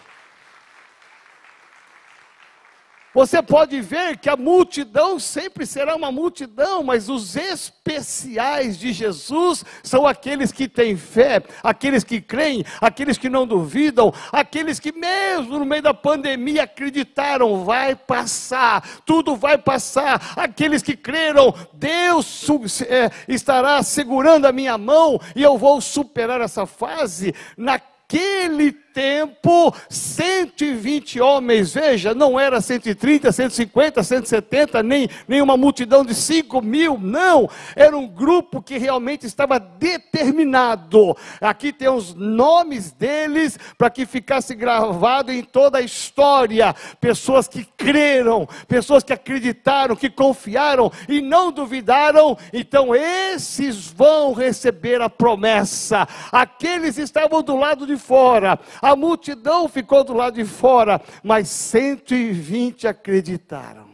Você 3.15 3.41
pode 3.41 3.81
ver 3.81 4.19
que 4.19 4.29
a 4.29 4.37
multidão 4.37 5.21
sempre 5.21 5.65
será 5.65 5.95
uma 5.95 6.11
multidão, 6.11 6.83
mas 6.83 7.09
os 7.09 7.37
especiais 7.37 8.77
de 8.77 8.93
Jesus 8.93 9.65
são 9.85 10.05
aqueles 10.05 10.51
que 10.51 10.67
têm 10.67 10.97
fé, 10.97 11.41
aqueles 11.63 12.03
que 12.03 12.21
creem, 12.21 12.65
aqueles 12.81 13.17
que 13.17 13.31
não 13.31 13.47
duvidam, 13.47 14.13
aqueles 14.33 14.81
que, 14.81 14.91
mesmo 14.91 15.61
no 15.61 15.65
meio 15.65 15.83
da 15.83 15.95
pandemia, 15.95 16.65
acreditaram: 16.65 17.65
vai 17.65 17.95
passar, 17.95 19.03
tudo 19.07 19.37
vai 19.37 19.57
passar. 19.57 20.33
Aqueles 20.37 20.83
que 20.83 20.97
creram, 20.97 21.55
Deus 21.73 22.51
é, 22.83 23.13
estará 23.29 23.81
segurando 23.85 24.47
a 24.47 24.53
minha 24.53 24.77
mão 24.77 25.21
e 25.37 25.43
eu 25.43 25.57
vou 25.57 25.81
superar 25.81 26.41
essa 26.41 26.67
fase. 26.67 27.33
Naquele 27.57 28.84
tempo, 28.95 29.75
120 29.91 31.21
homens, 31.21 31.75
veja, 31.75 32.15
não 32.15 32.39
era 32.39 32.61
130, 32.61 33.33
150, 33.33 34.03
170, 34.03 34.83
nem, 34.85 35.11
nem 35.27 35.43
uma 35.43 35.57
multidão 35.57 36.05
de 36.05 36.15
5 36.15 36.63
mil, 36.63 36.97
não, 36.97 37.51
era 37.75 37.97
um 37.97 38.07
grupo 38.07 38.63
que 38.63 38.79
realmente 38.79 39.27
estava 39.27 39.59
determinado. 39.59 41.17
Aqui 41.41 41.73
tem 41.73 41.89
os 41.89 42.15
nomes 42.15 42.93
deles, 42.93 43.59
para 43.77 43.91
que 43.91 44.07
ficasse 44.07 44.55
gravado 44.55 45.33
em 45.33 45.43
toda 45.43 45.79
a 45.79 45.83
história. 45.83 46.73
Pessoas 47.01 47.49
que 47.49 47.67
creram, 47.77 48.49
pessoas 48.69 49.03
que 49.03 49.13
acreditaram, 49.13 49.97
que 49.97 50.09
confiaram 50.09 50.93
e 51.09 51.21
não 51.21 51.51
duvidaram, 51.51 52.39
então 52.53 52.95
esses 52.95 53.89
vão 53.89 54.33
receber 54.33 55.03
a 55.03 55.11
promessa. 55.11 56.07
Aqueles 56.31 56.97
estavam 56.97 57.43
do 57.43 57.57
lado 57.57 57.87
de 57.87 57.97
fora, 57.97 58.59
a 58.85 58.95
multidão 58.95 59.67
ficou 59.67 60.05
do 60.05 60.13
lado 60.13 60.35
de 60.35 60.45
fora, 60.45 61.01
mas 61.23 61.49
120 61.49 62.87
acreditaram. 62.87 63.87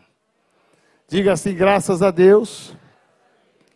Diga 1.06 1.32
assim: 1.34 1.54
graças 1.54 2.02
a 2.02 2.10
Deus, 2.10 2.74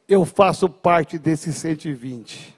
eu 0.08 0.24
faço 0.24 0.68
parte 0.68 1.16
desses 1.16 1.54
120. 1.54 2.52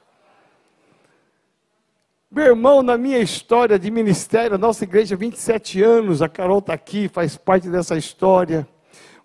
Meu 2.30 2.46
irmão, 2.46 2.82
na 2.82 2.96
minha 2.96 3.18
história 3.18 3.78
de 3.78 3.90
ministério, 3.90 4.56
nossa 4.56 4.84
igreja, 4.84 5.16
27 5.16 5.82
anos, 5.82 6.22
a 6.22 6.28
Carol 6.28 6.60
está 6.60 6.72
aqui, 6.72 7.08
faz 7.08 7.36
parte 7.36 7.68
dessa 7.68 7.94
história. 7.98 8.66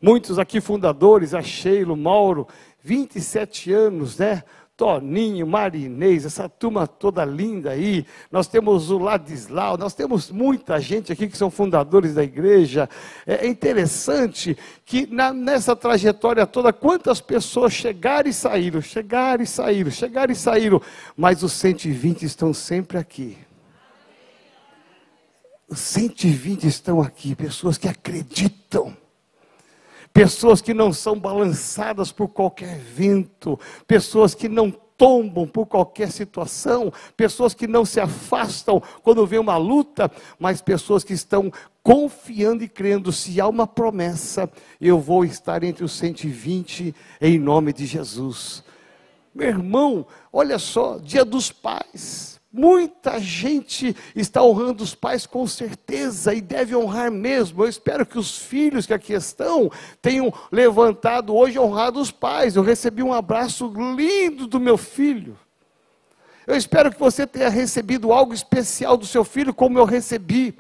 Muitos 0.02 0.40
aqui 0.40 0.60
fundadores, 0.60 1.34
a 1.34 1.42
Sheila, 1.42 1.96
Mauro, 1.96 2.50
27 2.84 3.72
anos, 3.72 4.18
né? 4.18 4.44
Toninho, 4.82 5.46
Marinês, 5.46 6.26
essa 6.26 6.50
turma 6.50 6.88
toda 6.88 7.24
linda 7.24 7.70
aí. 7.70 8.04
Nós 8.32 8.48
temos 8.48 8.90
o 8.90 8.98
Ladislau, 8.98 9.78
nós 9.78 9.94
temos 9.94 10.32
muita 10.32 10.80
gente 10.80 11.12
aqui 11.12 11.28
que 11.28 11.38
são 11.38 11.52
fundadores 11.52 12.16
da 12.16 12.24
igreja. 12.24 12.90
É 13.28 13.46
interessante 13.46 14.58
que 14.84 15.06
na, 15.06 15.32
nessa 15.32 15.76
trajetória 15.76 16.48
toda, 16.48 16.74
quantas 16.74 17.22
pessoas 17.22 17.74
chegaram 17.74 18.28
e 18.28 18.34
saíram, 18.34 18.82
chegaram 18.82 19.44
e 19.44 19.46
saíram, 19.46 19.92
chegaram 19.92 20.34
e 20.34 20.36
saíram, 20.36 20.82
mas 21.16 21.44
os 21.44 21.54
120 21.54 22.24
estão 22.24 22.52
sempre 22.52 22.98
aqui. 22.98 23.38
Os 25.70 25.80
120 25.80 26.66
estão 26.66 27.00
aqui, 27.00 27.36
pessoas 27.36 27.78
que 27.78 27.88
acreditam 27.88 28.98
pessoas 30.14 30.62
que 30.62 30.74
não 30.74 30.92
são 30.92 31.20
balançadas 31.20 32.12
por 32.12 32.28
qualquer 32.28 32.78
vento, 32.78 33.60
pessoas 33.88 34.36
que 34.36 34.50
não 34.50 34.72
tombam 35.02 35.48
por 35.48 35.66
qualquer 35.66 36.12
situação, 36.12 36.94
pessoas 37.18 37.56
que 37.56 37.66
não 37.66 37.84
se 37.84 38.00
afastam 38.00 38.82
quando 39.02 39.26
vem 39.26 39.40
uma 39.40 39.58
luta, 39.58 40.12
mas 40.38 40.62
pessoas 40.62 41.04
que 41.04 41.14
estão 41.14 41.52
confiando 41.82 42.64
e 42.64 42.70
crendo, 42.70 43.12
se 43.12 43.42
há 43.42 43.48
uma 43.48 43.66
promessa, 43.66 44.50
eu 44.80 45.00
vou 45.00 45.26
estar 45.26 45.64
entre 45.64 45.84
os 45.84 45.94
120 45.94 46.94
em 47.20 47.40
nome 47.40 47.74
de 47.74 47.86
Jesus. 47.86 48.64
Meu 49.34 49.48
irmão, 49.48 50.06
olha 50.32 50.60
só, 50.60 50.98
dia 51.00 51.24
dos 51.24 51.52
pais. 51.52 52.41
Muita 52.54 53.18
gente 53.18 53.96
está 54.14 54.44
honrando 54.44 54.84
os 54.84 54.94
pais 54.94 55.26
com 55.26 55.48
certeza 55.48 56.34
e 56.34 56.42
deve 56.42 56.76
honrar 56.76 57.10
mesmo. 57.10 57.64
Eu 57.64 57.70
espero 57.70 58.06
que 58.06 58.20
os 58.20 58.38
filhos 58.38 58.86
que 58.86 58.94
aqui 58.94 59.14
estão 59.14 59.72
tenham 60.02 60.34
levantado 60.52 61.34
hoje 61.34 61.58
honrado 61.58 62.02
os 62.02 62.12
pais. 62.12 62.58
Eu 62.58 62.64
recebi 62.64 63.02
um 63.02 63.14
abraço 63.14 63.72
lindo 63.96 64.48
do 64.48 64.60
meu 64.60 64.78
filho. 64.78 65.38
Eu 66.46 66.58
espero 66.58 66.92
que 66.92 67.00
você 67.00 67.26
tenha 67.26 67.48
recebido 67.48 68.12
algo 68.12 68.34
especial 68.34 68.98
do 68.98 69.06
seu 69.06 69.24
filho, 69.24 69.54
como 69.54 69.80
eu 69.80 69.86
recebi. 69.86 70.54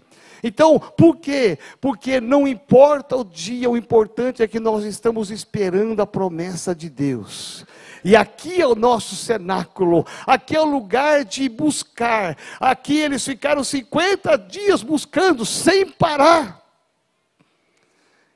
Então, 0.43 0.79
por 0.79 1.17
quê? 1.17 1.59
Porque 1.79 2.21
não 2.21 2.47
importa 2.47 3.17
o 3.17 3.25
dia, 3.25 3.69
o 3.69 3.75
importante 3.75 4.41
é 4.41 4.47
que 4.47 4.59
nós 4.59 4.85
estamos 4.85 5.29
esperando 5.29 5.99
a 6.01 6.07
promessa 6.07 6.73
de 6.73 6.89
Deus. 6.89 7.65
E 8.03 8.15
aqui 8.15 8.61
é 8.61 8.67
o 8.67 8.75
nosso 8.75 9.15
cenáculo, 9.15 10.05
aqui 10.25 10.55
é 10.55 10.61
o 10.61 10.65
lugar 10.65 11.23
de 11.23 11.47
buscar. 11.47 12.37
Aqui 12.59 12.97
eles 12.97 13.23
ficaram 13.23 13.63
50 13.63 14.37
dias 14.37 14.81
buscando, 14.81 15.45
sem 15.45 15.87
parar. 15.87 16.61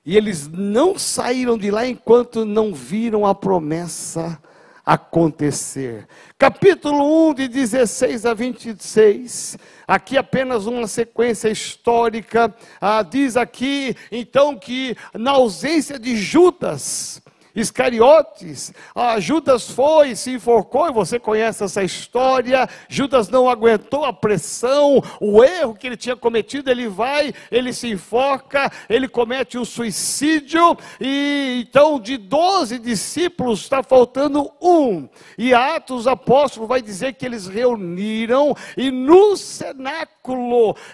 E 0.05 0.15
eles 0.15 0.48
não 0.48 1.00
saíram 1.00 1.57
de 1.57 1.72
lá 1.72 1.88
enquanto 1.88 2.45
não 2.45 2.74
viram 2.74 3.25
a 3.25 3.34
promessa 3.34 4.39
acontecer. 4.86 6.07
Capítulo 6.38 7.29
1, 7.31 7.34
de 7.34 7.48
16 7.48 8.25
a 8.27 8.34
26. 8.36 9.57
Aqui 9.88 10.15
apenas 10.15 10.67
uma 10.67 10.86
sequência 10.86 11.50
histórica. 11.50 12.53
Ah, 12.79 13.01
diz 13.01 13.36
aqui, 13.36 13.95
então, 14.12 14.55
que 14.55 14.95
na 15.15 15.31
ausência 15.31 15.98
de 15.98 16.15
Judas, 16.15 17.19
Iscariotes, 17.55 18.74
ah, 18.93 19.19
Judas 19.19 19.69
foi, 19.69 20.15
se 20.15 20.31
enforcou, 20.31 20.88
e 20.88 20.91
você 20.91 21.19
conhece 21.19 21.63
essa 21.63 21.83
história. 21.83 22.67
Judas 22.89 23.29
não 23.29 23.50
aguentou 23.50 24.03
a 24.03 24.12
pressão, 24.12 25.01
o 25.21 25.43
erro 25.43 25.75
que 25.75 25.88
ele 25.88 25.97
tinha 25.97 26.15
cometido, 26.15 26.69
ele 26.69 26.88
vai, 26.88 27.33
ele 27.50 27.71
se 27.71 27.89
enforca, 27.89 28.71
ele 28.89 29.07
comete 29.07 29.57
um 29.57 29.65
suicídio, 29.65 30.77
e 31.00 31.63
então 31.65 32.00
de 32.00 32.17
12 32.17 32.79
discípulos 32.79 33.62
está 33.62 33.81
faltando 33.81 34.51
um. 34.62 35.07
E 35.38 35.53
Atos 35.53 36.07
Apóstolo 36.07 36.67
vai 36.67 36.81
dizer 36.81 37.13
que 37.13 37.25
eles 37.25 37.47
reuniram, 37.47 38.55
e 38.75 38.91
no 38.91 39.38
cenáculo 39.38 40.14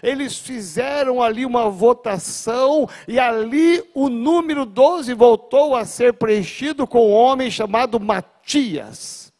eles 0.02 0.38
fizeram 0.38 1.22
ali 1.22 1.46
uma 1.46 1.70
votação, 1.70 2.88
e 3.08 3.20
ali 3.20 3.84
o 3.94 4.10
número 4.10 4.66
12 4.66 5.14
voltou 5.14 5.76
a 5.76 5.86
ser 5.86 6.14
preenchido 6.14 6.86
com 6.86 7.10
um 7.10 7.14
homem 7.14 7.50
chamado 7.50 8.00
Matias. 8.00 9.31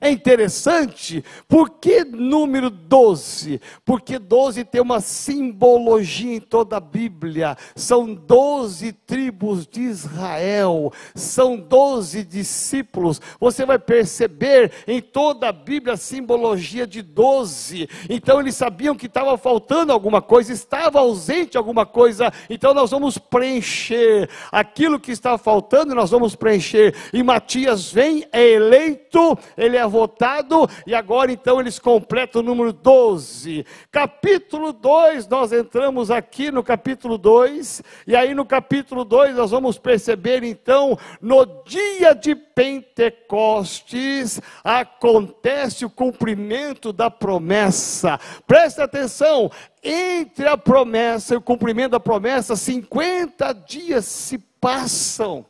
É 0.00 0.10
interessante, 0.10 1.24
por 1.48 1.70
que 1.70 2.04
número 2.04 2.70
12? 2.70 3.60
Porque 3.84 4.18
12 4.18 4.64
tem 4.64 4.80
uma 4.80 5.00
simbologia 5.00 6.36
em 6.36 6.40
toda 6.40 6.76
a 6.76 6.80
Bíblia. 6.80 7.56
São 7.74 8.14
12 8.14 8.92
tribos 8.92 9.66
de 9.66 9.82
Israel, 9.82 10.92
são 11.14 11.56
12 11.56 12.24
discípulos. 12.24 13.20
Você 13.40 13.66
vai 13.66 13.78
perceber 13.78 14.70
em 14.86 15.00
toda 15.00 15.48
a 15.48 15.52
Bíblia 15.52 15.94
a 15.94 15.96
simbologia 15.96 16.86
de 16.86 17.02
12. 17.02 17.88
Então 18.08 18.40
eles 18.40 18.54
sabiam 18.54 18.94
que 18.94 19.06
estava 19.06 19.36
faltando 19.36 19.92
alguma 19.92 20.22
coisa, 20.22 20.52
estava 20.52 21.00
ausente 21.00 21.56
alguma 21.56 21.84
coisa. 21.84 22.32
Então 22.48 22.72
nós 22.72 22.90
vamos 22.90 23.18
preencher 23.18 24.30
aquilo 24.52 25.00
que 25.00 25.10
está 25.10 25.36
faltando, 25.36 25.94
nós 25.94 26.10
vamos 26.10 26.36
preencher. 26.36 26.94
E 27.12 27.22
Matias 27.22 27.90
vem, 27.90 28.24
é 28.32 28.46
eleito, 28.48 29.36
ele 29.56 29.76
é 29.76 29.87
votado, 29.88 30.68
e 30.86 30.94
agora 30.94 31.32
então 31.32 31.60
eles 31.60 31.78
completam 31.78 32.42
o 32.42 32.44
número 32.44 32.72
12. 32.72 33.64
Capítulo 33.90 34.72
2, 34.72 35.28
nós 35.28 35.52
entramos 35.52 36.10
aqui 36.10 36.50
no 36.50 36.62
capítulo 36.62 37.18
2, 37.18 37.82
e 38.06 38.16
aí 38.16 38.34
no 38.34 38.44
capítulo 38.44 39.04
2 39.04 39.36
nós 39.36 39.50
vamos 39.50 39.78
perceber 39.78 40.42
então, 40.42 40.98
no 41.20 41.44
dia 41.64 42.14
de 42.14 42.34
Pentecostes, 42.34 44.40
acontece 44.64 45.84
o 45.84 45.90
cumprimento 45.90 46.92
da 46.92 47.10
promessa. 47.10 48.18
Presta 48.46 48.84
atenção, 48.84 49.50
entre 49.82 50.48
a 50.48 50.56
promessa 50.56 51.34
e 51.34 51.36
o 51.36 51.42
cumprimento 51.42 51.92
da 51.92 52.00
promessa, 52.00 52.56
50 52.56 53.52
dias 53.52 54.04
se 54.04 54.38
passam 54.38 55.44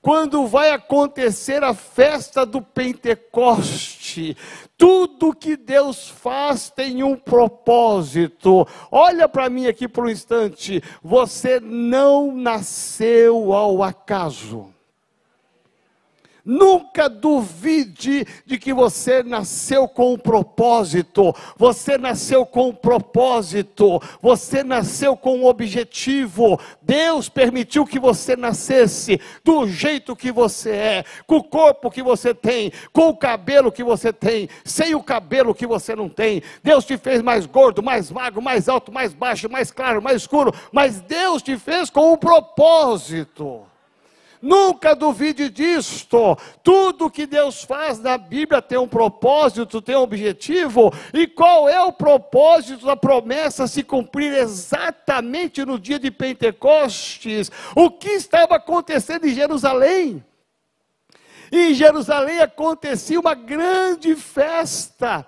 quando 0.00 0.46
vai 0.46 0.70
acontecer 0.70 1.62
a 1.62 1.74
festa 1.74 2.46
do 2.46 2.62
Pentecoste. 2.62 4.36
Tudo 4.76 5.34
que 5.34 5.56
Deus 5.56 6.08
faz 6.08 6.70
tem 6.70 7.02
um 7.02 7.16
propósito. 7.16 8.66
Olha 8.90 9.28
para 9.28 9.50
mim 9.50 9.66
aqui 9.66 9.88
por 9.88 10.06
um 10.06 10.10
instante. 10.10 10.82
Você 11.02 11.58
não 11.60 12.32
nasceu 12.32 13.52
ao 13.52 13.82
acaso. 13.82 14.72
Nunca 16.50 17.10
duvide 17.10 18.26
de 18.46 18.56
que 18.56 18.72
você 18.72 19.22
nasceu 19.22 19.86
com 19.86 20.14
um 20.14 20.18
propósito, 20.18 21.36
você 21.58 21.98
nasceu 21.98 22.46
com 22.46 22.70
um 22.70 22.74
propósito, 22.74 24.00
você 24.22 24.64
nasceu 24.64 25.14
com 25.14 25.40
um 25.40 25.44
objetivo. 25.44 26.58
Deus 26.80 27.28
permitiu 27.28 27.84
que 27.84 27.98
você 27.98 28.34
nascesse 28.34 29.20
do 29.44 29.68
jeito 29.68 30.16
que 30.16 30.32
você 30.32 30.70
é, 30.70 31.04
com 31.26 31.36
o 31.36 31.44
corpo 31.44 31.90
que 31.90 32.02
você 32.02 32.32
tem, 32.32 32.72
com 32.94 33.10
o 33.10 33.16
cabelo 33.18 33.70
que 33.70 33.84
você 33.84 34.10
tem, 34.10 34.48
sem 34.64 34.94
o 34.94 35.02
cabelo 35.02 35.54
que 35.54 35.66
você 35.66 35.94
não 35.94 36.08
tem. 36.08 36.42
Deus 36.64 36.86
te 36.86 36.96
fez 36.96 37.20
mais 37.20 37.44
gordo, 37.44 37.82
mais 37.82 38.10
magro, 38.10 38.40
mais 38.40 38.70
alto, 38.70 38.90
mais 38.90 39.12
baixo, 39.12 39.50
mais 39.50 39.70
claro, 39.70 40.00
mais 40.00 40.22
escuro, 40.22 40.54
mas 40.72 40.98
Deus 41.02 41.42
te 41.42 41.58
fez 41.58 41.90
com 41.90 42.14
um 42.14 42.16
propósito. 42.16 43.66
Nunca 44.40 44.94
duvide 44.94 45.50
disto. 45.50 46.36
Tudo 46.62 47.10
que 47.10 47.26
Deus 47.26 47.62
faz 47.62 47.98
na 47.98 48.16
Bíblia 48.16 48.62
tem 48.62 48.78
um 48.78 48.88
propósito, 48.88 49.82
tem 49.82 49.96
um 49.96 50.02
objetivo. 50.02 50.92
E 51.12 51.26
qual 51.26 51.68
é 51.68 51.82
o 51.82 51.92
propósito 51.92 52.86
da 52.86 52.96
promessa 52.96 53.66
se 53.66 53.82
cumprir 53.82 54.32
exatamente 54.32 55.64
no 55.64 55.78
dia 55.78 55.98
de 55.98 56.10
Pentecostes? 56.10 57.50
O 57.74 57.90
que 57.90 58.10
estava 58.10 58.56
acontecendo 58.56 59.26
em 59.26 59.34
Jerusalém? 59.34 60.24
Em 61.50 61.74
Jerusalém 61.74 62.40
acontecia 62.40 63.18
uma 63.18 63.34
grande 63.34 64.14
festa. 64.14 65.26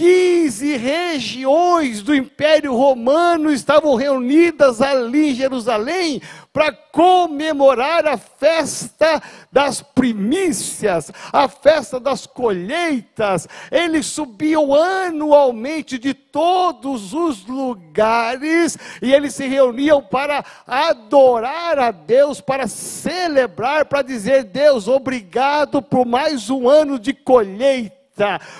15 0.00 0.78
regiões 0.78 2.00
do 2.00 2.14
Império 2.14 2.74
Romano 2.74 3.52
estavam 3.52 3.94
reunidas 3.96 4.80
ali 4.80 5.32
em 5.32 5.34
Jerusalém 5.34 6.22
para 6.54 6.72
comemorar 6.72 8.06
a 8.06 8.16
festa 8.16 9.22
das 9.52 9.82
primícias, 9.82 11.12
a 11.30 11.46
festa 11.48 12.00
das 12.00 12.24
colheitas. 12.24 13.46
Eles 13.70 14.06
subiam 14.06 14.74
anualmente 14.74 15.98
de 15.98 16.14
todos 16.14 17.12
os 17.12 17.44
lugares 17.44 18.78
e 19.02 19.12
eles 19.12 19.34
se 19.34 19.46
reuniam 19.46 20.02
para 20.02 20.42
adorar 20.66 21.78
a 21.78 21.90
Deus, 21.90 22.40
para 22.40 22.66
celebrar, 22.66 23.84
para 23.84 24.00
dizer: 24.00 24.44
Deus, 24.44 24.88
obrigado 24.88 25.82
por 25.82 26.06
mais 26.06 26.48
um 26.48 26.66
ano 26.70 26.98
de 26.98 27.12
colheita 27.12 27.99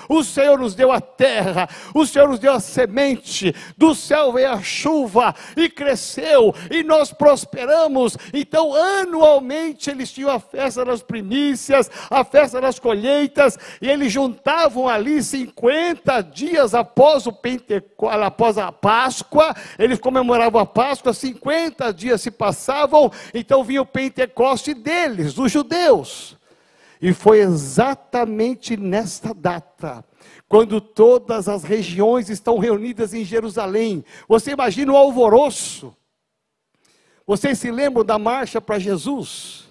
o 0.07 0.23
Senhor 0.23 0.57
nos 0.59 0.75
deu 0.75 0.91
a 0.91 1.01
terra, 1.01 1.67
o 1.93 2.05
Senhor 2.05 2.27
nos 2.27 2.39
deu 2.39 2.53
a 2.53 2.59
semente, 2.59 3.53
do 3.77 3.93
céu 3.93 4.31
veio 4.31 4.51
a 4.51 4.61
chuva 4.61 5.35
e 5.55 5.69
cresceu, 5.69 6.53
e 6.69 6.83
nós 6.83 7.11
prosperamos. 7.11 8.17
Então, 8.33 8.73
anualmente, 8.73 9.89
eles 9.89 10.11
tinham 10.11 10.31
a 10.31 10.39
festa 10.39 10.85
das 10.85 11.01
primícias, 11.01 11.89
a 12.09 12.23
festa 12.23 12.61
das 12.61 12.79
colheitas, 12.79 13.57
e 13.81 13.89
eles 13.89 14.11
juntavam 14.11 14.87
ali 14.87 15.21
50 15.21 16.21
dias 16.21 16.73
após 16.73 17.27
o 17.27 17.41
após 18.21 18.57
a 18.57 18.71
Páscoa, 18.71 19.55
eles 19.77 19.99
comemoravam 19.99 20.61
a 20.61 20.65
Páscoa, 20.65 21.13
50 21.13 21.93
dias 21.93 22.21
se 22.21 22.31
passavam, 22.31 23.11
então 23.33 23.63
vinha 23.63 23.81
o 23.81 23.85
Pentecoste 23.85 24.73
deles, 24.73 25.33
dos 25.33 25.51
judeus. 25.51 26.40
E 27.01 27.13
foi 27.13 27.39
exatamente 27.39 28.77
nesta 28.77 29.33
data, 29.33 30.05
quando 30.47 30.79
todas 30.79 31.49
as 31.49 31.63
regiões 31.63 32.29
estão 32.29 32.59
reunidas 32.59 33.13
em 33.13 33.25
Jerusalém. 33.25 34.05
Você 34.27 34.51
imagina 34.51 34.93
o 34.93 34.97
alvoroço. 34.97 35.95
Vocês 37.25 37.57
se 37.57 37.71
lembram 37.71 38.05
da 38.05 38.19
marcha 38.19 38.61
para 38.61 38.77
Jesus? 38.77 39.67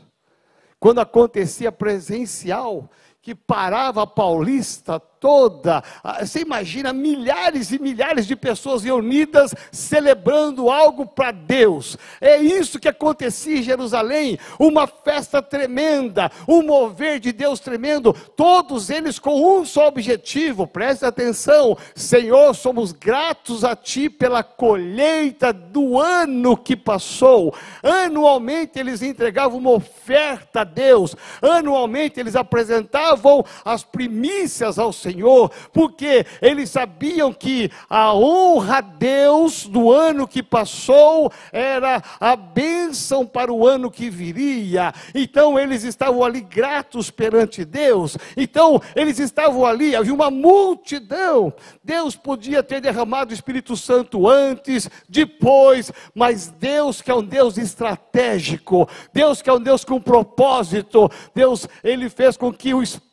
Quando 0.81 0.99
acontecia 0.99 1.71
presencial, 1.71 2.91
que 3.23 3.35
parava 3.35 4.03
a 4.03 4.07
Paulista 4.07 5.01
toda. 5.21 5.85
Ah, 6.03 6.25
você 6.25 6.41
imagina 6.41 6.93
milhares 6.93 7.71
e 7.71 7.79
milhares 7.79 8.27
de 8.27 8.35
pessoas 8.35 8.83
reunidas 8.83 9.55
celebrando 9.71 10.71
algo 10.71 11.05
para 11.05 11.31
Deus. 11.31 11.99
É 12.21 12.39
isso 12.39 12.81
que 12.81 12.89
acontecia 12.89 13.59
em 13.59 13.63
Jerusalém, 13.63 14.39
uma 14.59 14.87
festa 14.87 15.43
tremenda, 15.43 16.33
um 16.49 16.63
mover 16.63 17.21
de 17.21 17.33
Deus 17.33 17.61
tremendo, 17.61 18.15
todos 18.35 18.89
eles 18.89 19.19
com 19.19 19.59
um 19.59 19.65
só 19.65 19.89
objetivo. 19.89 20.67
Preste 20.67 21.05
atenção, 21.05 21.77
Senhor, 21.95 22.55
somos 22.55 22.91
gratos 22.91 23.63
a 23.63 23.77
ti 23.77 24.09
pela 24.09 24.43
colheita 24.43 25.53
do 25.53 25.99
ano 25.99 26.57
que 26.57 26.75
passou. 26.75 27.55
Anualmente 27.83 28.79
eles 28.79 29.03
entregavam 29.03 29.59
uma 29.59 29.73
oferta 29.73 30.63
a 30.63 30.65
Deus. 30.65 31.15
Anualmente 31.43 32.19
eles 32.19 32.35
apresentavam 32.35 33.45
as 33.63 33.85
primícias 33.85 34.79
ao 34.79 34.93
Senhor 34.93 35.10
Senhor, 35.11 35.51
porque 35.73 36.25
eles 36.41 36.71
sabiam 36.71 37.33
que 37.33 37.71
a 37.89 38.15
honra 38.15 38.79
a 38.79 38.81
Deus 38.81 39.67
do 39.67 39.91
ano 39.91 40.29
que 40.29 40.43
passou 40.43 41.33
era 41.53 42.03
a 42.21 42.37
bênção 42.37 43.27
para 43.27 43.53
o 43.53 43.67
ano 43.67 43.91
que 43.91 44.09
viria. 44.09 44.93
Então 45.15 45.59
eles 45.59 45.83
estavam 45.83 46.23
ali 46.23 46.41
gratos 46.41 47.11
perante 47.11 47.65
Deus. 47.65 48.17
Então 48.37 48.81
eles 48.95 49.19
estavam 49.19 49.67
ali, 49.67 49.97
havia 49.97 50.15
uma 50.15 50.31
multidão. 50.31 51.53
Deus 51.83 52.15
podia 52.15 52.63
ter 52.63 52.81
derramado 52.81 53.33
o 53.33 53.35
Espírito 53.35 53.77
Santo 53.77 54.29
antes, 54.29 54.89
depois, 55.09 55.93
mas 56.15 56.49
Deus 56.49 57.03
que 57.03 57.11
é 57.11 57.15
um 57.15 57.25
Deus 57.25 57.59
estratégico, 57.59 58.89
Deus 59.13 59.43
que 59.43 59.51
é 59.51 59.53
um 59.53 59.61
Deus 59.61 59.85
com 59.85 60.01
propósito, 60.01 61.11
Deus 61.35 61.67
ele 61.83 62.09
fez 62.09 62.37
com 62.37 62.53
que 62.53 62.73
o 62.73 62.83
Espírito 62.83 63.10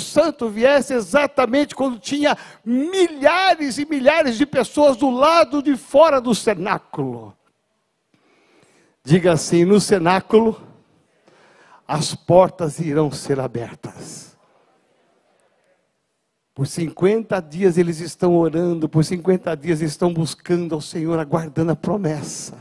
Santo 0.00 0.48
viesse 0.48 0.94
exatamente 0.94 1.74
quando 1.74 1.98
tinha 1.98 2.36
milhares 2.64 3.78
e 3.78 3.86
milhares 3.86 4.36
de 4.36 4.46
pessoas 4.46 4.96
do 4.96 5.10
lado 5.10 5.62
de 5.62 5.76
fora 5.76 6.20
do 6.20 6.34
cenáculo. 6.34 7.36
Diga 9.04 9.32
assim: 9.32 9.64
no 9.64 9.80
cenáculo, 9.80 10.60
as 11.86 12.14
portas 12.14 12.78
irão 12.78 13.10
ser 13.10 13.40
abertas. 13.40 14.36
Por 16.54 16.66
50 16.66 17.40
dias 17.40 17.78
eles 17.78 18.00
estão 18.00 18.36
orando, 18.36 18.88
por 18.88 19.04
50 19.04 19.56
dias 19.56 19.80
estão 19.80 20.12
buscando 20.12 20.74
ao 20.74 20.80
Senhor, 20.80 21.18
aguardando 21.18 21.72
a 21.72 21.76
promessa. 21.76 22.56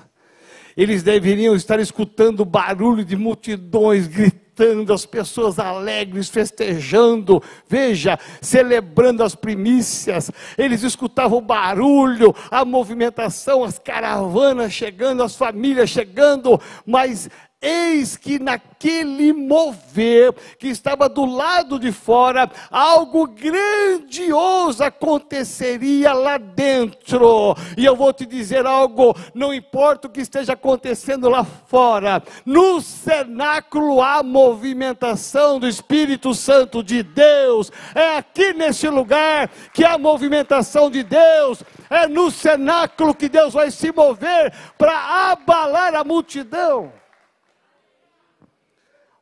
Eles 0.75 1.01
deveriam 1.01 1.55
estar 1.55 1.79
escutando 1.79 2.45
barulho 2.45 3.03
de 3.03 3.15
multidões 3.15 4.07
gritando 4.07 4.46
cantando, 4.57 4.91
as 4.91 5.05
pessoas 5.05 5.59
alegres, 5.59 6.29
festejando, 6.29 7.41
veja, 7.69 8.17
celebrando 8.41 9.23
as 9.23 9.35
primícias. 9.35 10.31
Eles 10.57 10.81
escutavam 10.81 11.37
o 11.37 11.41
barulho, 11.41 12.35
a 12.49 12.65
movimentação, 12.65 13.63
as 13.63 13.77
caravanas 13.77 14.73
chegando, 14.73 15.21
as 15.21 15.35
famílias 15.35 15.89
chegando, 15.89 16.59
mas 16.85 17.29
Eis 17.59 18.15
que 18.15 18.37
naquele 18.37 19.33
mover 19.33 20.31
que 20.59 20.67
estava 20.67 21.09
do 21.09 21.25
lado 21.25 21.79
de 21.79 21.91
fora, 21.91 22.47
algo 22.69 23.25
grandioso 23.25 24.83
aconteceria 24.83 26.13
lá 26.13 26.37
dentro. 26.37 27.55
E 27.75 27.83
eu 27.83 27.95
vou 27.95 28.13
te 28.13 28.27
dizer 28.27 28.67
algo, 28.67 29.15
não 29.33 29.51
importa 29.51 30.07
o 30.07 30.11
que 30.11 30.21
esteja 30.21 30.53
acontecendo 30.53 31.27
lá 31.29 31.43
fora, 31.43 32.21
no 32.45 32.79
cenáculo 32.79 34.03
há 34.03 34.21
movimentação 34.21 35.59
do 35.59 35.67
Espírito 35.67 36.35
Santo 36.35 36.83
de 36.83 37.01
Deus. 37.01 37.71
É 37.95 38.17
aqui 38.17 38.53
nesse 38.53 38.87
lugar 38.87 39.49
que 39.73 39.83
há 39.83 39.97
movimentação 39.97 40.91
de 40.91 41.01
Deus. 41.01 41.63
É 41.89 42.07
no 42.07 42.29
cenáculo 42.29 43.15
que 43.15 43.27
Deus 43.27 43.55
vai 43.55 43.71
se 43.71 43.91
mover 43.91 44.53
para 44.77 45.31
abalar 45.31 45.95
a 45.95 46.03
multidão. 46.03 46.91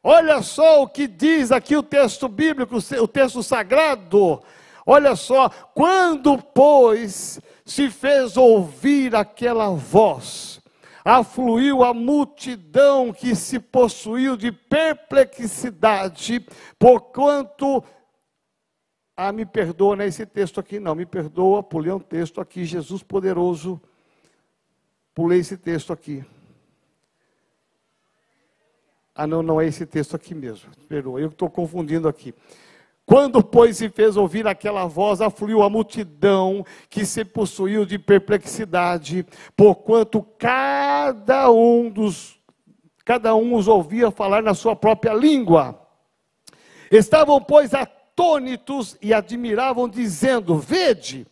Olha 0.07 0.43
só 0.43 0.83
o 0.83 0.87
que 0.87 1.07
diz 1.07 1.51
aqui 1.51 1.75
o 1.75 1.81
texto 1.81 2.27
bíblico, 2.27 2.77
o 2.77 3.07
texto 3.07 3.41
sagrado. 3.41 4.39
Olha 4.85 5.15
só, 5.15 5.49
quando, 5.73 6.37
pois, 6.37 7.41
se 7.65 7.89
fez 7.89 8.37
ouvir 8.37 9.15
aquela 9.15 9.71
voz, 9.71 10.61
afluiu 11.03 11.83
a 11.83 11.91
multidão 11.91 13.11
que 13.11 13.35
se 13.35 13.57
possuiu 13.57 14.37
de 14.37 14.51
perplexidade, 14.51 16.45
porquanto. 16.77 17.83
Ah, 19.17 19.31
me 19.31 19.43
perdoa, 19.43 19.95
não 19.95 20.03
é 20.03 20.07
esse 20.07 20.23
texto 20.23 20.59
aqui, 20.59 20.79
não, 20.79 20.93
me 20.93 21.07
perdoa, 21.07 21.63
pulei 21.63 21.91
um 21.91 21.99
texto 21.99 22.39
aqui, 22.39 22.63
Jesus 22.63 23.01
poderoso, 23.01 23.81
pulei 25.15 25.39
esse 25.39 25.57
texto 25.57 25.91
aqui. 25.91 26.23
Ah, 29.17 29.25
não, 29.25 29.41
não 29.41 29.61
é 29.61 29.65
esse 29.65 29.85
texto 29.85 30.13
aqui 30.13 30.35
mesmo, 30.35 30.69
perdoa, 30.89 31.21
eu 31.21 31.29
estou 31.29 31.49
confundindo 31.49 32.05
aqui. 32.05 32.33
Quando, 33.05 33.41
pois, 33.41 33.77
se 33.77 33.87
fez 33.87 34.17
ouvir 34.17 34.45
aquela 34.45 34.85
voz, 34.87 35.21
afluiu 35.21 35.61
a 35.61 35.69
multidão 35.69 36.65
que 36.89 37.05
se 37.05 37.23
possuiu 37.23 37.85
de 37.85 37.97
perplexidade, 37.97 39.25
porquanto 39.55 40.21
cada 40.37 41.49
um 41.49 41.89
dos 41.89 42.35
cada 43.05 43.35
um 43.35 43.53
os 43.53 43.67
ouvia 43.67 44.09
falar 44.09 44.41
na 44.41 44.55
sua 44.55 44.75
própria 44.75 45.13
língua. 45.13 45.79
Estavam, 46.89 47.39
pois, 47.39 47.75
atônitos 47.75 48.97
e 48.99 49.13
admiravam, 49.13 49.87
dizendo: 49.87 50.57
Vede, 50.57 51.27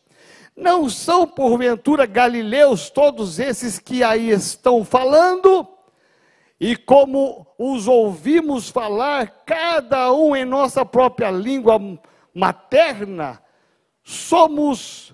não 0.56 0.88
são 0.88 1.28
porventura 1.28 2.06
galileus 2.06 2.92
todos 2.92 3.40
esses 3.40 3.80
que 3.80 4.04
aí 4.04 4.30
estão 4.30 4.86
falando? 4.86 5.73
E 6.66 6.78
como 6.78 7.46
os 7.60 7.90
ouvimos 7.90 8.70
falar, 8.70 9.44
cada 9.46 10.14
um 10.14 10.34
em 10.34 10.46
nossa 10.46 10.86
própria 10.86 11.30
língua 11.30 11.78
materna, 12.34 13.44
somos 14.02 15.14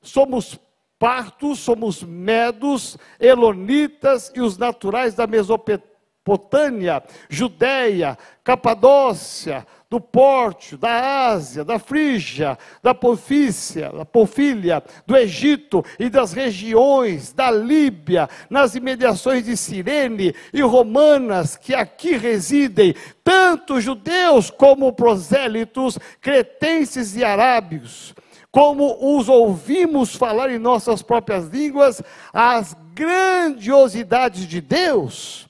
somos 0.00 0.58
partos, 0.98 1.58
somos 1.58 2.02
medos, 2.02 2.96
elonitas 3.20 4.32
e 4.34 4.40
os 4.40 4.56
naturais 4.56 5.14
da 5.14 5.26
Mesopotâmia, 5.26 7.04
Judéia, 7.28 8.16
Capadócia, 8.42 9.66
do 9.90 10.00
Pórtio, 10.00 10.78
da 10.78 11.30
Ásia, 11.30 11.64
da 11.64 11.76
Frígia, 11.76 12.56
da 12.80 12.94
Ponfícia, 12.94 13.90
da 13.90 14.04
Ponfília, 14.04 14.80
do 15.04 15.16
Egito 15.16 15.84
e 15.98 16.08
das 16.08 16.32
regiões 16.32 17.32
da 17.32 17.50
Líbia, 17.50 18.28
nas 18.48 18.76
imediações 18.76 19.44
de 19.44 19.56
Cirene 19.56 20.32
e 20.54 20.62
romanas 20.62 21.56
que 21.56 21.74
aqui 21.74 22.16
residem, 22.16 22.94
tanto 23.24 23.80
judeus 23.80 24.48
como 24.48 24.92
prosélitos, 24.92 25.98
cretenses 26.20 27.16
e 27.16 27.24
arábios, 27.24 28.14
como 28.52 29.16
os 29.18 29.28
ouvimos 29.28 30.14
falar 30.14 30.52
em 30.52 30.58
nossas 30.58 31.02
próprias 31.02 31.48
línguas, 31.48 32.00
as 32.32 32.76
grandiosidades 32.94 34.46
de 34.46 34.60
Deus, 34.60 35.48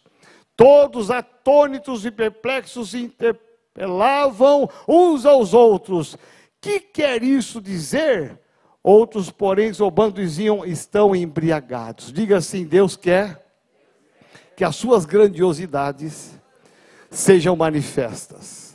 todos 0.57 1.11
atônitos 1.11 2.07
e 2.07 2.11
perplexos 2.11 2.95
interpretados 2.95 3.50
lavam 3.77 4.69
uns 4.89 5.25
aos 5.25 5.55
outros. 5.55 6.17
Que 6.61 6.81
quer 6.81 7.23
isso 7.23 7.61
dizer? 7.61 8.39
Outros, 8.83 9.31
porém, 9.31 9.73
zombando 9.73 10.21
diziam, 10.21 10.65
estão 10.65 11.15
embriagados. 11.15 12.13
Diga 12.13 12.39
assim: 12.39 12.65
Deus 12.65 12.97
quer 12.97 13.47
que 14.57 14.65
as 14.65 14.77
suas 14.77 15.05
grandiosidades 15.05 16.39
sejam 17.11 17.57
manifestas. 17.57 18.75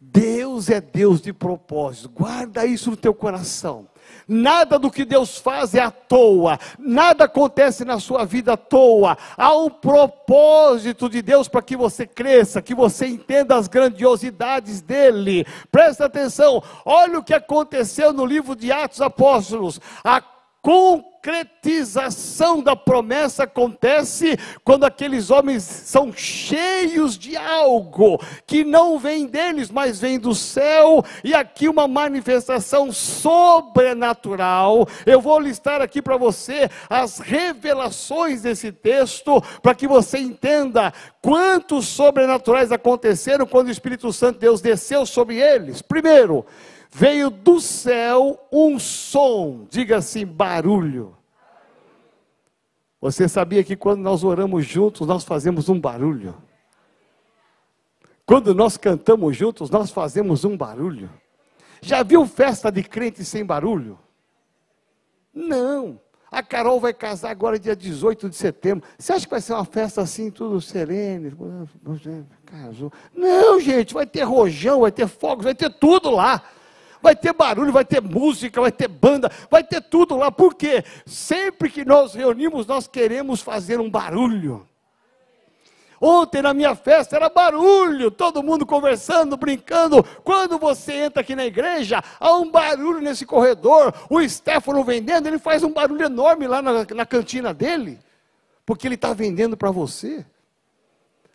Deus 0.00 0.68
é 0.68 0.80
Deus 0.80 1.20
de 1.20 1.32
propósito. 1.32 2.08
Guarda 2.08 2.64
isso 2.66 2.90
no 2.90 2.96
teu 2.96 3.14
coração. 3.14 3.88
Nada 4.26 4.78
do 4.78 4.90
que 4.90 5.04
Deus 5.04 5.38
faz 5.38 5.74
é 5.74 5.80
à 5.80 5.90
toa, 5.90 6.58
nada 6.78 7.24
acontece 7.24 7.84
na 7.84 8.00
sua 8.00 8.24
vida 8.24 8.54
à 8.54 8.56
toa. 8.56 9.16
Há 9.36 9.54
um 9.56 9.68
propósito 9.68 11.08
de 11.08 11.20
Deus 11.20 11.48
para 11.48 11.62
que 11.62 11.76
você 11.76 12.06
cresça, 12.06 12.62
que 12.62 12.74
você 12.74 13.06
entenda 13.06 13.56
as 13.56 13.68
grandiosidades 13.68 14.80
dele. 14.80 15.46
Presta 15.70 16.06
atenção, 16.06 16.62
olha 16.84 17.18
o 17.18 17.24
que 17.24 17.34
aconteceu 17.34 18.12
no 18.12 18.24
livro 18.24 18.56
de 18.56 18.72
Atos 18.72 19.00
Apóstolos. 19.00 19.80
A 20.02 20.20
concretização 20.64 22.62
da 22.62 22.74
promessa 22.74 23.42
acontece 23.42 24.38
quando 24.64 24.84
aqueles 24.84 25.30
homens 25.30 25.62
são 25.62 26.10
cheios 26.10 27.18
de 27.18 27.36
algo 27.36 28.18
que 28.46 28.64
não 28.64 28.98
vem 28.98 29.26
deles, 29.26 29.70
mas 29.70 30.00
vem 30.00 30.18
do 30.18 30.34
céu, 30.34 31.04
e 31.22 31.34
aqui 31.34 31.68
uma 31.68 31.86
manifestação 31.86 32.90
sobrenatural. 32.90 34.88
Eu 35.04 35.20
vou 35.20 35.38
listar 35.38 35.82
aqui 35.82 36.00
para 36.00 36.16
você 36.16 36.70
as 36.88 37.18
revelações 37.18 38.40
desse 38.40 38.72
texto, 38.72 39.42
para 39.62 39.74
que 39.74 39.86
você 39.86 40.16
entenda 40.18 40.94
quantos 41.20 41.88
sobrenaturais 41.88 42.72
aconteceram 42.72 43.44
quando 43.46 43.68
o 43.68 43.72
Espírito 43.72 44.10
Santo 44.14 44.38
Deus 44.38 44.62
desceu 44.62 45.04
sobre 45.04 45.36
eles. 45.36 45.82
Primeiro, 45.82 46.46
veio 46.94 47.28
do 47.28 47.60
céu 47.60 48.46
um 48.52 48.78
som, 48.78 49.66
diga 49.68 49.96
assim, 49.96 50.24
barulho. 50.24 51.16
Você 53.00 53.28
sabia 53.28 53.64
que 53.64 53.74
quando 53.74 54.00
nós 54.00 54.22
oramos 54.22 54.64
juntos, 54.64 55.04
nós 55.04 55.24
fazemos 55.24 55.68
um 55.68 55.78
barulho? 55.78 56.36
Quando 58.24 58.54
nós 58.54 58.76
cantamos 58.76 59.36
juntos, 59.36 59.68
nós 59.70 59.90
fazemos 59.90 60.44
um 60.44 60.56
barulho. 60.56 61.10
Já 61.82 62.04
viu 62.04 62.24
festa 62.26 62.70
de 62.70 62.84
crente 62.84 63.24
sem 63.24 63.44
barulho? 63.44 63.98
Não. 65.34 66.00
A 66.30 66.44
Carol 66.44 66.78
vai 66.78 66.94
casar 66.94 67.30
agora 67.30 67.58
dia 67.58 67.74
18 67.74 68.30
de 68.30 68.36
setembro. 68.36 68.88
Você 68.96 69.12
acha 69.12 69.26
que 69.26 69.30
vai 69.30 69.40
ser 69.40 69.52
uma 69.52 69.64
festa 69.64 70.00
assim, 70.00 70.30
tudo 70.30 70.60
sereno? 70.60 71.68
Casou. 72.46 72.92
Não, 73.12 73.60
gente, 73.60 73.92
vai 73.92 74.06
ter 74.06 74.22
rojão, 74.22 74.80
vai 74.82 74.92
ter 74.92 75.08
fogos, 75.08 75.44
vai 75.44 75.54
ter 75.56 75.70
tudo 75.70 76.08
lá 76.08 76.40
vai 77.04 77.14
ter 77.14 77.34
barulho, 77.34 77.70
vai 77.70 77.84
ter 77.84 78.00
música, 78.00 78.62
vai 78.62 78.72
ter 78.72 78.88
banda, 78.88 79.30
vai 79.50 79.62
ter 79.62 79.82
tudo 79.82 80.16
lá. 80.16 80.32
Por 80.32 80.54
quê? 80.54 80.82
Sempre 81.04 81.68
que 81.68 81.84
nós 81.84 82.14
reunimos, 82.14 82.66
nós 82.66 82.88
queremos 82.88 83.42
fazer 83.42 83.78
um 83.78 83.90
barulho. 83.90 84.66
Ontem 86.00 86.40
na 86.40 86.54
minha 86.54 86.74
festa 86.74 87.14
era 87.16 87.28
barulho, 87.28 88.10
todo 88.10 88.42
mundo 88.42 88.64
conversando, 88.64 89.36
brincando. 89.36 90.02
Quando 90.24 90.58
você 90.58 90.92
entra 91.04 91.20
aqui 91.20 91.36
na 91.36 91.44
igreja, 91.44 92.02
há 92.18 92.34
um 92.36 92.50
barulho 92.50 93.00
nesse 93.00 93.26
corredor. 93.26 93.94
O 94.08 94.26
Stefano 94.26 94.82
vendendo, 94.82 95.26
ele 95.26 95.38
faz 95.38 95.62
um 95.62 95.72
barulho 95.72 96.04
enorme 96.04 96.46
lá 96.46 96.62
na, 96.62 96.86
na 96.94 97.06
cantina 97.06 97.52
dele, 97.52 97.98
porque 98.64 98.88
ele 98.88 98.94
está 98.94 99.12
vendendo 99.12 99.58
para 99.58 99.70
você 99.70 100.24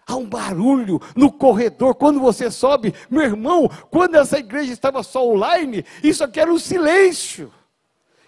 há 0.09 0.15
um 0.15 0.25
barulho 0.25 0.99
no 1.15 1.31
corredor 1.31 1.93
quando 1.93 2.19
você 2.19 2.49
sobe. 2.49 2.93
Meu 3.09 3.21
irmão, 3.21 3.69
quando 3.91 4.15
essa 4.15 4.39
igreja 4.39 4.73
estava 4.73 5.03
só 5.03 5.25
online, 5.25 5.85
isso 6.03 6.23
aqui 6.23 6.39
era 6.39 6.51
um 6.51 6.57
silêncio. 6.57 7.53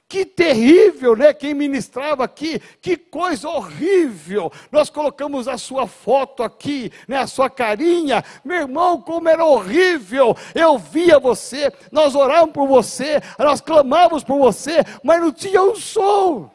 Que 0.08 0.26
terrível, 0.26 1.16
né? 1.16 1.34
Quem 1.34 1.54
ministrava 1.54 2.26
aqui, 2.26 2.62
que 2.82 2.98
coisa 2.98 3.48
horrível. 3.48 4.52
Nós 4.70 4.90
colocamos 4.90 5.48
a 5.48 5.58
sua 5.58 5.88
foto 5.88 6.44
aqui, 6.44 6.92
né? 7.08 7.18
A 7.18 7.28
sua 7.28 7.50
carinha. 7.50 8.24
Meu 8.44 8.58
irmão, 8.58 9.02
como 9.02 9.30
era 9.30 9.44
horrível. 9.44 10.36
Eu 10.54 10.78
via 10.78 11.18
você, 11.18 11.72
nós 11.92 12.14
orávamos 12.14 12.54
por 12.54 12.68
você, 12.68 13.22
nós 13.40 13.62
clamávamos 13.62 14.24
por 14.24 14.38
você, 14.38 14.84
mas 15.02 15.22
não 15.22 15.32
tinha 15.32 15.64
um 15.64 15.76
som. 15.76 16.52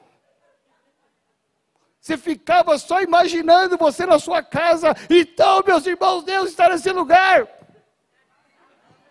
Você 2.07 2.17
ficava 2.17 2.79
só 2.79 3.03
imaginando 3.03 3.77
você 3.77 4.07
na 4.07 4.17
sua 4.17 4.41
casa. 4.41 4.95
Então, 5.11 5.61
meus 5.67 5.85
irmãos, 5.85 6.23
Deus 6.23 6.51
está 6.51 6.69
nesse 6.69 6.93
lugar. 6.93 7.49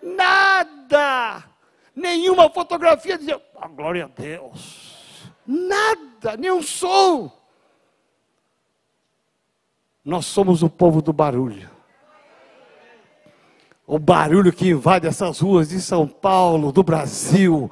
Nada. 0.01 1.43
Nenhuma 1.93 2.49
fotografia 2.49 3.17
dizia, 3.17 3.41
oh, 3.53 3.67
glória 3.67 4.05
a 4.05 4.07
Deus. 4.07 5.29
Nada, 5.45 6.37
nenhum 6.37 6.63
som. 6.63 7.29
Nós 10.01 10.25
somos 10.25 10.63
o 10.63 10.69
povo 10.69 11.01
do 11.01 11.11
barulho. 11.11 11.69
O 13.85 13.99
barulho 13.99 14.53
que 14.53 14.69
invade 14.69 15.05
essas 15.05 15.41
ruas 15.41 15.67
de 15.67 15.81
São 15.81 16.07
Paulo, 16.07 16.71
do 16.71 16.81
Brasil, 16.81 17.69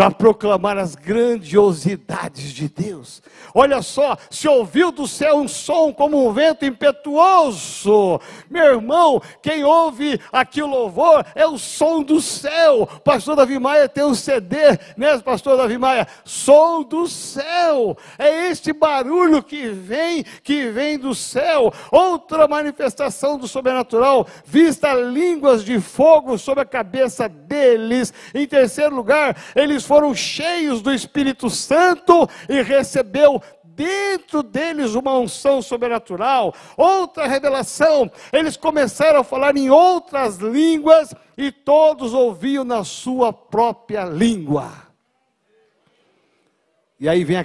para 0.00 0.10
proclamar 0.10 0.78
as 0.78 0.94
grandiosidades 0.94 2.54
de 2.54 2.70
Deus. 2.70 3.22
Olha 3.54 3.82
só, 3.82 4.16
se 4.30 4.48
ouviu 4.48 4.90
do 4.90 5.06
céu 5.06 5.36
um 5.36 5.46
som 5.46 5.92
como 5.92 6.26
um 6.26 6.32
vento 6.32 6.64
impetuoso. 6.64 8.18
Meu 8.48 8.64
irmão, 8.64 9.20
quem 9.42 9.62
ouve 9.62 10.18
aqui 10.32 10.62
o 10.62 10.66
louvor 10.66 11.26
é 11.34 11.46
o 11.46 11.58
som 11.58 12.02
do 12.02 12.18
céu. 12.18 12.86
Pastor 13.04 13.36
Davi 13.36 13.58
Maia 13.58 13.90
tem 13.90 14.02
um 14.02 14.14
CD, 14.14 14.56
né, 14.96 15.18
pastor 15.18 15.58
Davi 15.58 15.76
Maia? 15.76 16.06
Som 16.24 16.82
do 16.82 17.06
céu. 17.06 17.94
É 18.18 18.48
este 18.48 18.72
barulho 18.72 19.42
que 19.42 19.68
vem, 19.68 20.24
que 20.42 20.70
vem 20.70 20.98
do 20.98 21.14
céu. 21.14 21.70
Outra 21.92 22.48
manifestação 22.48 23.36
do 23.36 23.46
sobrenatural, 23.46 24.26
vista 24.46 24.94
línguas 24.94 25.62
de 25.62 25.78
fogo 25.78 26.38
sobre 26.38 26.62
a 26.62 26.66
cabeça 26.66 27.28
deles. 27.28 28.14
Em 28.34 28.46
terceiro 28.46 28.96
lugar, 28.96 29.36
eles 29.54 29.89
foram 29.90 30.14
cheios 30.14 30.80
do 30.82 30.94
Espírito 30.94 31.50
Santo 31.50 32.30
e 32.48 32.62
recebeu 32.62 33.42
dentro 33.64 34.40
deles 34.40 34.94
uma 34.94 35.18
unção 35.18 35.60
sobrenatural, 35.60 36.54
outra 36.76 37.26
revelação. 37.26 38.08
Eles 38.32 38.56
começaram 38.56 39.18
a 39.18 39.24
falar 39.24 39.56
em 39.56 39.68
outras 39.68 40.36
línguas 40.36 41.12
e 41.36 41.50
todos 41.50 42.14
ouviam 42.14 42.62
na 42.62 42.84
sua 42.84 43.32
própria 43.32 44.04
língua. 44.04 44.70
E 47.00 47.08
aí 47.08 47.24
vem 47.24 47.38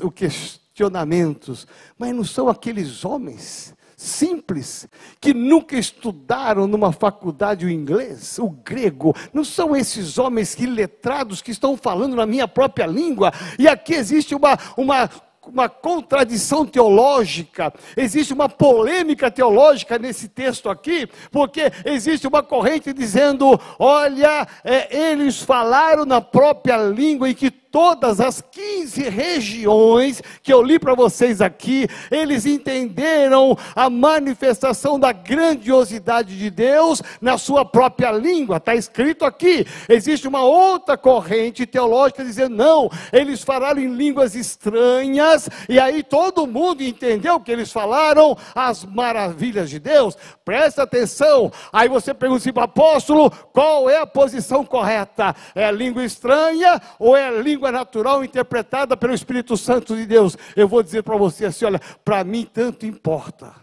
o 0.00 0.10
questionamentos, 0.10 1.68
mas 1.96 2.12
não 2.12 2.24
são 2.24 2.48
aqueles 2.48 3.04
homens 3.04 3.72
simples, 4.02 4.88
que 5.20 5.32
nunca 5.32 5.76
estudaram 5.76 6.66
numa 6.66 6.92
faculdade 6.92 7.64
o 7.64 7.70
inglês, 7.70 8.38
o 8.38 8.50
grego, 8.50 9.14
não 9.32 9.44
são 9.44 9.76
esses 9.76 10.18
homens 10.18 10.58
iletrados 10.58 11.40
que 11.40 11.50
estão 11.50 11.76
falando 11.76 12.16
na 12.16 12.26
minha 12.26 12.48
própria 12.48 12.86
língua, 12.86 13.32
e 13.58 13.68
aqui 13.68 13.94
existe 13.94 14.34
uma, 14.34 14.58
uma 14.76 15.08
uma 15.46 15.68
contradição 15.68 16.64
teológica, 16.64 17.72
existe 17.96 18.32
uma 18.32 18.48
polêmica 18.48 19.28
teológica 19.30 19.98
nesse 19.98 20.28
texto 20.28 20.70
aqui, 20.70 21.08
porque 21.30 21.62
existe 21.84 22.28
uma 22.28 22.44
corrente 22.44 22.92
dizendo: 22.92 23.58
olha, 23.78 24.46
é, 24.62 25.10
eles 25.10 25.42
falaram 25.42 26.04
na 26.04 26.20
própria 26.20 26.76
língua 26.76 27.28
e 27.28 27.34
que 27.34 27.50
todas 27.72 28.20
as 28.20 28.42
15 28.52 29.08
regiões 29.08 30.22
que 30.42 30.52
eu 30.52 30.62
li 30.62 30.78
para 30.78 30.94
vocês 30.94 31.40
aqui, 31.40 31.88
eles 32.10 32.44
entenderam 32.44 33.56
a 33.74 33.88
manifestação 33.88 35.00
da 35.00 35.10
grandiosidade 35.10 36.38
de 36.38 36.50
Deus 36.50 37.02
na 37.18 37.38
sua 37.38 37.64
própria 37.64 38.12
língua. 38.12 38.58
Está 38.58 38.74
escrito 38.74 39.24
aqui. 39.24 39.66
Existe 39.88 40.28
uma 40.28 40.44
outra 40.44 40.98
corrente 40.98 41.64
teológica 41.64 42.22
dizendo: 42.22 42.54
não, 42.54 42.90
eles 43.10 43.42
falaram 43.42 43.80
em 43.80 43.94
línguas 43.94 44.34
estranhas, 44.34 45.48
e 45.66 45.80
aí 45.80 46.02
todo 46.02 46.46
mundo 46.46 46.82
entendeu 46.82 47.40
que 47.40 47.50
eles 47.50 47.72
falaram 47.72 48.36
as 48.54 48.84
maravilhas 48.84 49.70
de 49.70 49.78
Deus. 49.78 50.16
Presta 50.44 50.82
atenção. 50.82 51.50
Aí 51.72 51.88
você 51.88 52.12
pergunta 52.12 52.42
assim, 52.42 52.52
apóstolo, 52.54 53.30
qual 53.52 53.88
é 53.88 53.98
a 53.98 54.06
posição 54.06 54.62
correta? 54.62 55.34
É 55.54 55.72
língua 55.72 56.04
estranha 56.04 56.80
ou 56.98 57.16
é 57.16 57.30
língua 57.40 57.61
língua 57.62 57.70
natural 57.70 58.24
interpretada 58.24 58.96
pelo 58.96 59.14
Espírito 59.14 59.56
Santo 59.56 59.94
de 59.94 60.04
Deus, 60.04 60.36
eu 60.56 60.66
vou 60.66 60.82
dizer 60.82 61.04
para 61.04 61.16
você 61.16 61.46
assim: 61.46 61.64
olha, 61.64 61.80
para 62.04 62.24
mim 62.24 62.44
tanto 62.52 62.84
importa. 62.84 63.54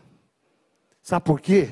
Sabe 1.02 1.26
por 1.26 1.42
quê? 1.42 1.70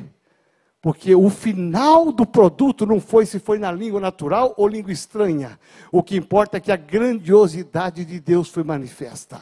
Porque 0.82 1.16
o 1.16 1.30
final 1.30 2.12
do 2.12 2.26
produto 2.26 2.86
não 2.86 3.00
foi 3.00 3.26
se 3.26 3.40
foi 3.40 3.58
na 3.58 3.72
língua 3.72 4.02
natural 4.02 4.54
ou 4.58 4.68
língua 4.68 4.92
estranha. 4.92 5.58
O 5.90 6.04
que 6.04 6.18
importa 6.18 6.58
é 6.58 6.60
que 6.60 6.72
a 6.72 6.76
grandiosidade 6.76 8.04
de 8.04 8.20
Deus 8.20 8.50
foi 8.50 8.64
manifesta. 8.64 9.40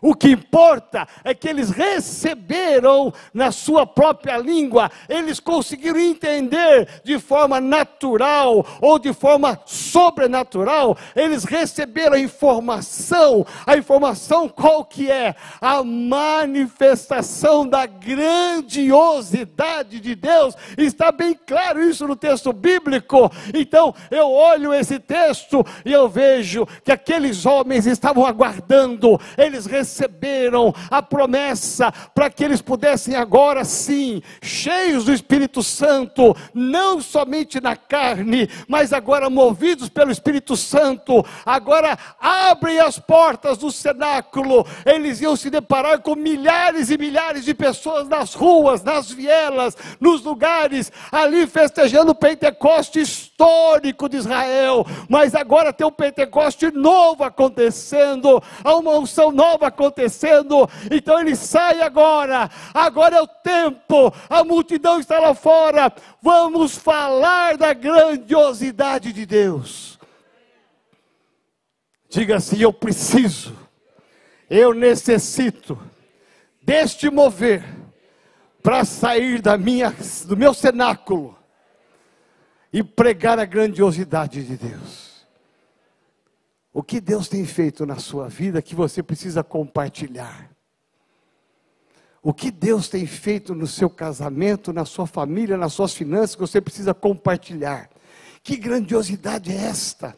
O 0.00 0.14
que 0.14 0.30
importa 0.30 1.08
é 1.24 1.34
que 1.34 1.48
eles 1.48 1.70
receberam 1.70 3.12
na 3.34 3.50
sua 3.50 3.84
própria 3.84 4.38
língua, 4.38 4.90
eles 5.08 5.40
conseguiram 5.40 5.98
entender 5.98 7.02
de 7.04 7.18
forma 7.18 7.60
natural 7.60 8.64
ou 8.80 8.98
de 8.98 9.12
forma 9.12 9.58
sobrenatural, 9.98 10.96
eles 11.16 11.42
receberam 11.42 12.14
a 12.14 12.20
informação, 12.20 13.44
a 13.66 13.76
informação 13.76 14.48
qual 14.48 14.84
que 14.84 15.10
é? 15.10 15.34
A 15.60 15.82
manifestação 15.82 17.66
da 17.66 17.84
grandiosidade 17.84 19.98
de 19.98 20.14
Deus. 20.14 20.54
Está 20.76 21.10
bem 21.10 21.34
claro 21.34 21.82
isso 21.82 22.06
no 22.06 22.14
texto 22.14 22.52
bíblico. 22.52 23.28
Então, 23.52 23.92
eu 24.08 24.30
olho 24.30 24.72
esse 24.72 25.00
texto 25.00 25.66
e 25.84 25.92
eu 25.92 26.08
vejo 26.08 26.64
que 26.84 26.92
aqueles 26.92 27.44
homens 27.44 27.84
estavam 27.84 28.24
aguardando, 28.24 29.20
eles 29.36 29.66
receberam 29.66 30.72
a 30.88 31.02
promessa 31.02 31.90
para 32.14 32.30
que 32.30 32.44
eles 32.44 32.62
pudessem 32.62 33.16
agora 33.16 33.64
sim, 33.64 34.22
cheios 34.40 35.06
do 35.06 35.12
Espírito 35.12 35.60
Santo, 35.60 36.36
não 36.54 37.00
somente 37.00 37.60
na 37.60 37.74
carne, 37.74 38.48
mas 38.68 38.92
agora 38.92 39.28
movidos 39.28 39.87
pelo 39.88 40.10
Espírito 40.10 40.56
Santo, 40.56 41.24
agora 41.44 41.98
abrem 42.20 42.78
as 42.78 42.98
portas 42.98 43.58
do 43.58 43.70
cenáculo, 43.70 44.66
eles 44.84 45.20
iam 45.20 45.36
se 45.36 45.50
deparar 45.50 46.00
com 46.00 46.14
milhares 46.14 46.90
e 46.90 46.98
milhares 46.98 47.44
de 47.44 47.54
pessoas 47.54 48.08
nas 48.08 48.34
ruas, 48.34 48.82
nas 48.82 49.10
vielas, 49.10 49.76
nos 50.00 50.22
lugares, 50.22 50.92
ali 51.10 51.46
festejando 51.46 52.12
o 52.12 52.14
Pentecoste 52.14 53.00
histórico 53.00 54.08
de 54.08 54.16
Israel, 54.16 54.86
mas 55.08 55.34
agora 55.34 55.72
tem 55.72 55.86
um 55.86 55.92
Pentecoste 55.92 56.70
novo 56.70 57.24
acontecendo, 57.24 58.42
há 58.64 58.74
uma 58.76 58.92
unção 58.92 59.30
nova 59.30 59.68
acontecendo, 59.68 60.68
então 60.90 61.20
ele 61.20 61.36
sai 61.36 61.80
agora, 61.80 62.50
agora 62.74 63.16
é 63.16 63.20
o 63.20 63.26
tempo, 63.26 64.12
a 64.28 64.44
multidão 64.44 64.98
está 64.98 65.18
lá 65.18 65.34
fora, 65.34 65.92
vamos 66.20 66.76
falar 66.76 67.56
da 67.56 67.72
grandiosidade 67.72 69.12
de 69.12 69.24
Deus. 69.24 69.77
Diga 72.08 72.36
assim: 72.36 72.58
eu 72.58 72.72
preciso, 72.72 73.56
eu 74.48 74.72
necessito 74.72 75.78
deste 76.62 77.10
mover 77.10 77.64
para 78.62 78.84
sair 78.84 79.40
da 79.40 79.58
minha, 79.58 79.94
do 80.26 80.36
meu 80.36 80.54
cenáculo 80.54 81.36
e 82.72 82.82
pregar 82.82 83.38
a 83.38 83.44
grandiosidade 83.44 84.42
de 84.44 84.56
Deus. 84.56 85.26
O 86.72 86.82
que 86.82 87.00
Deus 87.00 87.28
tem 87.28 87.44
feito 87.44 87.84
na 87.84 87.96
sua 87.96 88.28
vida 88.28 88.62
que 88.62 88.74
você 88.74 89.02
precisa 89.02 89.42
compartilhar? 89.42 90.50
O 92.22 92.32
que 92.34 92.50
Deus 92.50 92.88
tem 92.88 93.06
feito 93.06 93.54
no 93.54 93.66
seu 93.66 93.88
casamento, 93.88 94.72
na 94.72 94.84
sua 94.84 95.06
família, 95.06 95.56
nas 95.56 95.72
suas 95.72 95.94
finanças 95.94 96.34
que 96.34 96.40
você 96.40 96.60
precisa 96.60 96.92
compartilhar? 96.92 97.88
Que 98.42 98.56
grandiosidade 98.56 99.50
é 99.50 99.56
esta? 99.56 100.16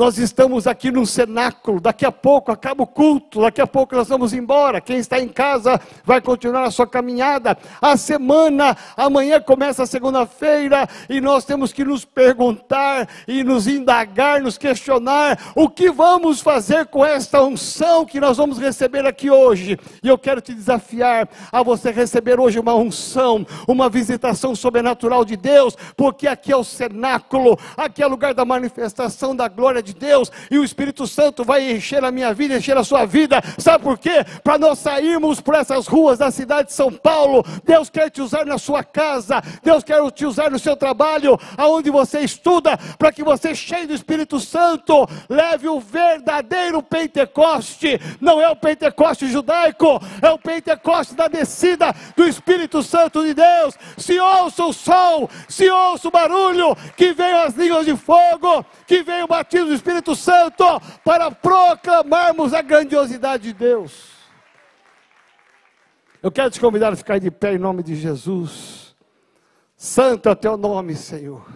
Nós 0.00 0.16
estamos 0.16 0.66
aqui 0.66 0.90
num 0.90 1.04
cenáculo, 1.04 1.78
daqui 1.78 2.06
a 2.06 2.10
pouco 2.10 2.50
acaba 2.50 2.84
o 2.84 2.86
culto, 2.86 3.42
daqui 3.42 3.60
a 3.60 3.66
pouco 3.66 3.94
nós 3.94 4.08
vamos 4.08 4.32
embora. 4.32 4.80
Quem 4.80 4.96
está 4.96 5.20
em 5.20 5.28
casa 5.28 5.78
vai 6.06 6.22
continuar 6.22 6.64
a 6.64 6.70
sua 6.70 6.86
caminhada. 6.86 7.54
A 7.82 7.98
semana, 7.98 8.74
amanhã 8.96 9.38
começa 9.42 9.82
a 9.82 9.86
segunda-feira 9.86 10.88
e 11.06 11.20
nós 11.20 11.44
temos 11.44 11.70
que 11.70 11.84
nos 11.84 12.02
perguntar 12.02 13.10
e 13.28 13.44
nos 13.44 13.66
indagar, 13.66 14.40
nos 14.40 14.56
questionar 14.56 15.52
o 15.54 15.68
que 15.68 15.90
vamos 15.90 16.40
fazer 16.40 16.86
com 16.86 17.04
esta 17.04 17.42
unção 17.42 18.06
que 18.06 18.18
nós 18.18 18.38
vamos 18.38 18.58
receber 18.58 19.04
aqui 19.04 19.30
hoje. 19.30 19.78
E 20.02 20.08
eu 20.08 20.16
quero 20.16 20.40
te 20.40 20.54
desafiar 20.54 21.28
a 21.52 21.62
você 21.62 21.90
receber 21.90 22.40
hoje 22.40 22.58
uma 22.58 22.74
unção, 22.74 23.46
uma 23.68 23.90
visitação 23.90 24.54
sobrenatural 24.56 25.26
de 25.26 25.36
Deus, 25.36 25.76
porque 25.94 26.26
aqui 26.26 26.50
é 26.50 26.56
o 26.56 26.64
cenáculo, 26.64 27.58
aqui 27.76 28.02
é 28.02 28.06
o 28.06 28.10
lugar 28.10 28.32
da 28.32 28.46
manifestação 28.46 29.36
da 29.36 29.46
glória 29.46 29.80
glória 29.80 29.89
de 29.92 30.00
Deus, 30.00 30.30
e 30.50 30.58
o 30.58 30.64
Espírito 30.64 31.06
Santo 31.06 31.44
vai 31.44 31.70
encher 31.70 32.04
a 32.04 32.10
minha 32.10 32.32
vida, 32.32 32.56
encher 32.56 32.76
a 32.76 32.84
sua 32.84 33.04
vida. 33.04 33.42
Sabe 33.58 33.84
por 33.84 33.98
quê? 33.98 34.24
Para 34.42 34.58
nós 34.58 34.78
sairmos 34.78 35.40
por 35.40 35.54
essas 35.54 35.86
ruas 35.86 36.18
da 36.18 36.30
cidade 36.30 36.68
de 36.68 36.74
São 36.74 36.92
Paulo. 36.92 37.44
Deus 37.64 37.90
quer 37.90 38.10
te 38.10 38.20
usar 38.20 38.44
na 38.46 38.58
sua 38.58 38.82
casa, 38.82 39.42
Deus 39.62 39.84
quer 39.84 40.00
te 40.12 40.24
usar 40.26 40.50
no 40.50 40.58
seu 40.58 40.76
trabalho, 40.76 41.38
aonde 41.56 41.90
você 41.90 42.20
estuda, 42.20 42.76
para 42.98 43.12
que 43.12 43.22
você, 43.22 43.54
cheio 43.54 43.88
do 43.88 43.94
Espírito 43.94 44.40
Santo, 44.40 45.08
leve 45.28 45.68
o 45.68 45.80
verdadeiro 45.80 46.82
Pentecoste. 46.82 48.00
Não 48.20 48.40
é 48.40 48.48
o 48.48 48.56
Pentecoste 48.56 49.26
judaico, 49.28 50.00
é 50.22 50.30
o 50.30 50.38
Pentecoste 50.38 51.14
da 51.14 51.28
descida 51.28 51.94
do 52.16 52.26
Espírito 52.26 52.82
Santo 52.82 53.24
de 53.24 53.34
Deus. 53.34 53.74
Se 53.96 54.18
ouça 54.18 54.64
o 54.64 54.72
som, 54.72 55.28
se 55.48 55.68
ouça 55.70 56.08
o 56.08 56.10
barulho, 56.10 56.76
que 56.96 57.12
venham 57.12 57.42
as 57.42 57.54
línguas 57.54 57.86
de 57.86 57.96
fogo, 57.96 58.64
que 58.86 59.02
venha 59.02 59.24
o 59.24 59.28
batismo 59.28 59.69
do 59.70 59.74
Espírito 59.74 60.14
Santo 60.14 60.64
para 61.04 61.30
proclamarmos 61.30 62.52
a 62.52 62.60
grandiosidade 62.60 63.44
de 63.44 63.52
Deus. 63.52 64.10
Eu 66.22 66.30
quero 66.30 66.50
te 66.50 66.60
convidar 66.60 66.92
a 66.92 66.96
ficar 66.96 67.18
de 67.18 67.30
pé 67.30 67.54
em 67.54 67.58
nome 67.58 67.82
de 67.82 67.94
Jesus. 67.94 68.94
Santo 69.76 70.28
é 70.28 70.32
o 70.32 70.36
teu 70.36 70.56
nome, 70.56 70.94
Senhor. 70.94 71.46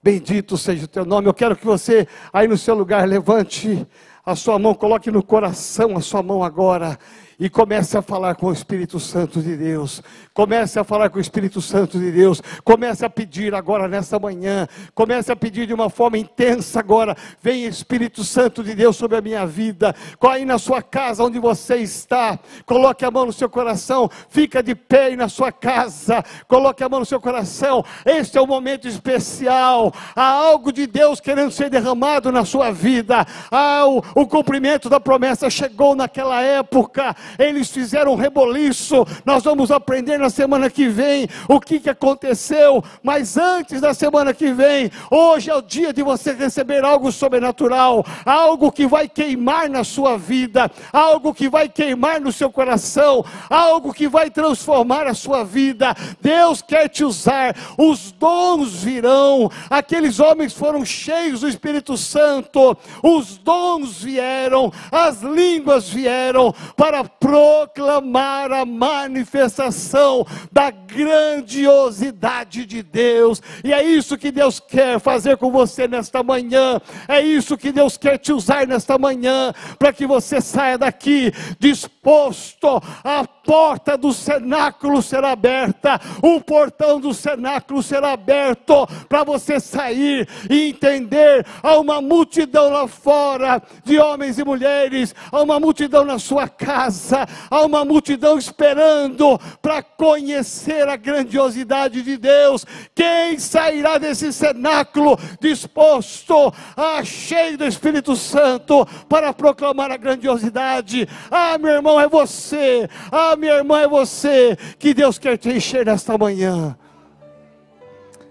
Bendito 0.00 0.56
seja 0.56 0.84
o 0.84 0.88
teu 0.88 1.04
nome. 1.04 1.26
Eu 1.26 1.34
quero 1.34 1.56
que 1.56 1.64
você, 1.64 2.06
aí 2.32 2.46
no 2.46 2.56
seu 2.56 2.74
lugar, 2.74 3.08
levante 3.08 3.86
a 4.24 4.36
sua 4.36 4.58
mão, 4.58 4.74
coloque 4.74 5.10
no 5.10 5.22
coração 5.22 5.96
a 5.96 6.00
sua 6.00 6.22
mão 6.22 6.42
agora 6.42 6.98
e 7.38 7.48
comece 7.48 7.96
a 7.96 8.02
falar 8.02 8.34
com 8.34 8.46
o 8.46 8.52
Espírito 8.52 8.98
Santo 8.98 9.40
de 9.40 9.56
Deus. 9.56 10.02
Comece 10.34 10.78
a 10.78 10.82
falar 10.82 11.08
com 11.08 11.18
o 11.18 11.20
Espírito 11.20 11.62
Santo 11.62 11.96
de 11.98 12.10
Deus. 12.10 12.42
Comece 12.64 13.04
a 13.04 13.10
pedir 13.10 13.54
agora 13.54 13.86
nessa 13.86 14.18
manhã. 14.18 14.66
Comece 14.92 15.30
a 15.30 15.36
pedir 15.36 15.66
de 15.66 15.72
uma 15.72 15.88
forma 15.88 16.18
intensa 16.18 16.80
agora. 16.80 17.16
Vem 17.40 17.64
Espírito 17.64 18.24
Santo 18.24 18.64
de 18.64 18.74
Deus 18.74 18.96
sobre 18.96 19.16
a 19.16 19.20
minha 19.20 19.46
vida. 19.46 19.94
Aí 20.20 20.44
na 20.44 20.58
sua 20.58 20.82
casa 20.82 21.22
onde 21.22 21.38
você 21.38 21.76
está. 21.76 22.38
Coloque 22.66 23.04
a 23.04 23.10
mão 23.10 23.26
no 23.26 23.32
seu 23.32 23.48
coração. 23.48 24.10
Fica 24.28 24.60
de 24.60 24.74
pé 24.74 25.06
aí 25.06 25.16
na 25.16 25.28
sua 25.28 25.52
casa. 25.52 26.24
Coloque 26.48 26.82
a 26.82 26.88
mão 26.88 27.00
no 27.00 27.06
seu 27.06 27.20
coração. 27.20 27.84
Este 28.04 28.36
é 28.36 28.40
o 28.40 28.44
um 28.44 28.48
momento 28.48 28.88
especial. 28.88 29.92
Há 30.14 30.28
algo 30.28 30.72
de 30.72 30.88
Deus 30.88 31.20
querendo 31.20 31.52
ser 31.52 31.70
derramado 31.70 32.32
na 32.32 32.44
sua 32.44 32.72
vida. 32.72 33.24
Ah, 33.50 33.86
o, 33.86 34.17
o 34.20 34.26
cumprimento 34.26 34.88
da 34.88 34.98
promessa 34.98 35.48
chegou 35.48 35.94
naquela 35.94 36.42
época. 36.42 37.14
Eles 37.38 37.70
fizeram 37.70 38.12
um 38.12 38.16
reboliço. 38.16 39.06
Nós 39.24 39.44
vamos 39.44 39.70
aprender 39.70 40.18
na 40.18 40.28
semana 40.28 40.68
que 40.68 40.88
vem 40.88 41.28
o 41.48 41.60
que, 41.60 41.78
que 41.78 41.88
aconteceu, 41.88 42.82
mas 43.00 43.36
antes 43.36 43.80
da 43.80 43.94
semana 43.94 44.34
que 44.34 44.52
vem, 44.52 44.90
hoje 45.08 45.50
é 45.50 45.54
o 45.54 45.62
dia 45.62 45.92
de 45.92 46.02
você 46.02 46.32
receber 46.32 46.84
algo 46.84 47.12
sobrenatural, 47.12 48.04
algo 48.26 48.72
que 48.72 48.88
vai 48.88 49.08
queimar 49.08 49.68
na 49.68 49.84
sua 49.84 50.18
vida, 50.18 50.68
algo 50.92 51.32
que 51.32 51.48
vai 51.48 51.68
queimar 51.68 52.20
no 52.20 52.32
seu 52.32 52.50
coração, 52.50 53.24
algo 53.48 53.94
que 53.94 54.08
vai 54.08 54.30
transformar 54.30 55.06
a 55.06 55.14
sua 55.14 55.44
vida. 55.44 55.94
Deus 56.20 56.60
quer 56.60 56.88
te 56.88 57.04
usar, 57.04 57.54
os 57.76 58.10
dons 58.10 58.82
virão. 58.82 59.48
Aqueles 59.70 60.18
homens 60.18 60.52
foram 60.52 60.84
cheios 60.84 61.42
do 61.42 61.48
Espírito 61.48 61.96
Santo, 61.96 62.76
os 63.00 63.38
dons 63.38 63.97
vieram, 64.02 64.72
as 64.90 65.22
línguas 65.22 65.88
vieram 65.88 66.54
para 66.76 67.04
proclamar 67.04 68.52
a 68.52 68.64
manifestação 68.64 70.26
da 70.50 70.70
grandiosidade 70.70 72.64
de 72.64 72.82
Deus. 72.82 73.42
E 73.62 73.72
é 73.72 73.82
isso 73.82 74.16
que 74.16 74.30
Deus 74.30 74.60
quer 74.60 74.98
fazer 75.00 75.36
com 75.36 75.50
você 75.50 75.86
nesta 75.86 76.22
manhã. 76.22 76.80
É 77.06 77.20
isso 77.20 77.56
que 77.56 77.72
Deus 77.72 77.96
quer 77.96 78.18
te 78.18 78.32
usar 78.32 78.66
nesta 78.66 78.98
manhã, 78.98 79.52
para 79.78 79.92
que 79.92 80.06
você 80.06 80.40
saia 80.40 80.78
daqui 80.78 81.32
disposto. 81.58 82.82
A 83.04 83.24
porta 83.26 83.96
do 83.96 84.12
cenáculo 84.12 85.02
será 85.02 85.32
aberta, 85.32 86.00
o 86.22 86.40
portão 86.40 87.00
do 87.00 87.14
cenáculo 87.14 87.82
será 87.82 88.12
aberto 88.12 88.86
para 89.08 89.24
você 89.24 89.58
sair 89.58 90.28
e 90.50 90.68
entender. 90.68 91.46
Há 91.62 91.78
uma 91.78 92.00
multidão 92.00 92.70
lá 92.70 92.86
fora 92.86 93.62
de 93.88 93.98
homens 93.98 94.38
e 94.38 94.44
mulheres, 94.44 95.14
há 95.32 95.42
uma 95.42 95.58
multidão 95.58 96.04
na 96.04 96.18
sua 96.18 96.48
casa 96.48 97.26
há 97.50 97.64
uma 97.64 97.84
multidão 97.84 98.38
esperando 98.38 99.38
para 99.62 99.82
conhecer 99.82 100.88
a 100.88 100.96
grandiosidade 100.96 102.02
de 102.02 102.16
Deus. 102.16 102.64
Quem 102.94 103.38
sairá 103.38 103.98
desse 103.98 104.32
cenáculo 104.32 105.18
disposto, 105.40 106.52
a 106.76 107.02
cheio 107.04 107.58
do 107.58 107.64
Espírito 107.64 108.16
Santo, 108.16 108.86
para 109.08 109.32
proclamar 109.32 109.90
a 109.90 109.96
grandiosidade? 109.96 111.08
Ah, 111.30 111.56
meu 111.58 111.72
irmão, 111.72 112.00
é 112.00 112.08
você. 112.08 112.88
Ah, 113.10 113.36
minha 113.36 113.54
irmã, 113.54 113.80
é 113.80 113.88
você 113.88 114.56
que 114.78 114.92
Deus 114.92 115.18
quer 115.18 115.36
te 115.38 115.50
encher 115.50 115.86
nesta 115.86 116.16
manhã. 116.18 116.76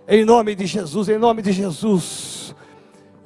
Em 0.08 0.24
nome 0.24 0.56
de 0.56 0.66
Jesus, 0.66 1.10
em 1.10 1.18
nome 1.18 1.42
de 1.42 1.52
Jesus. 1.52 2.56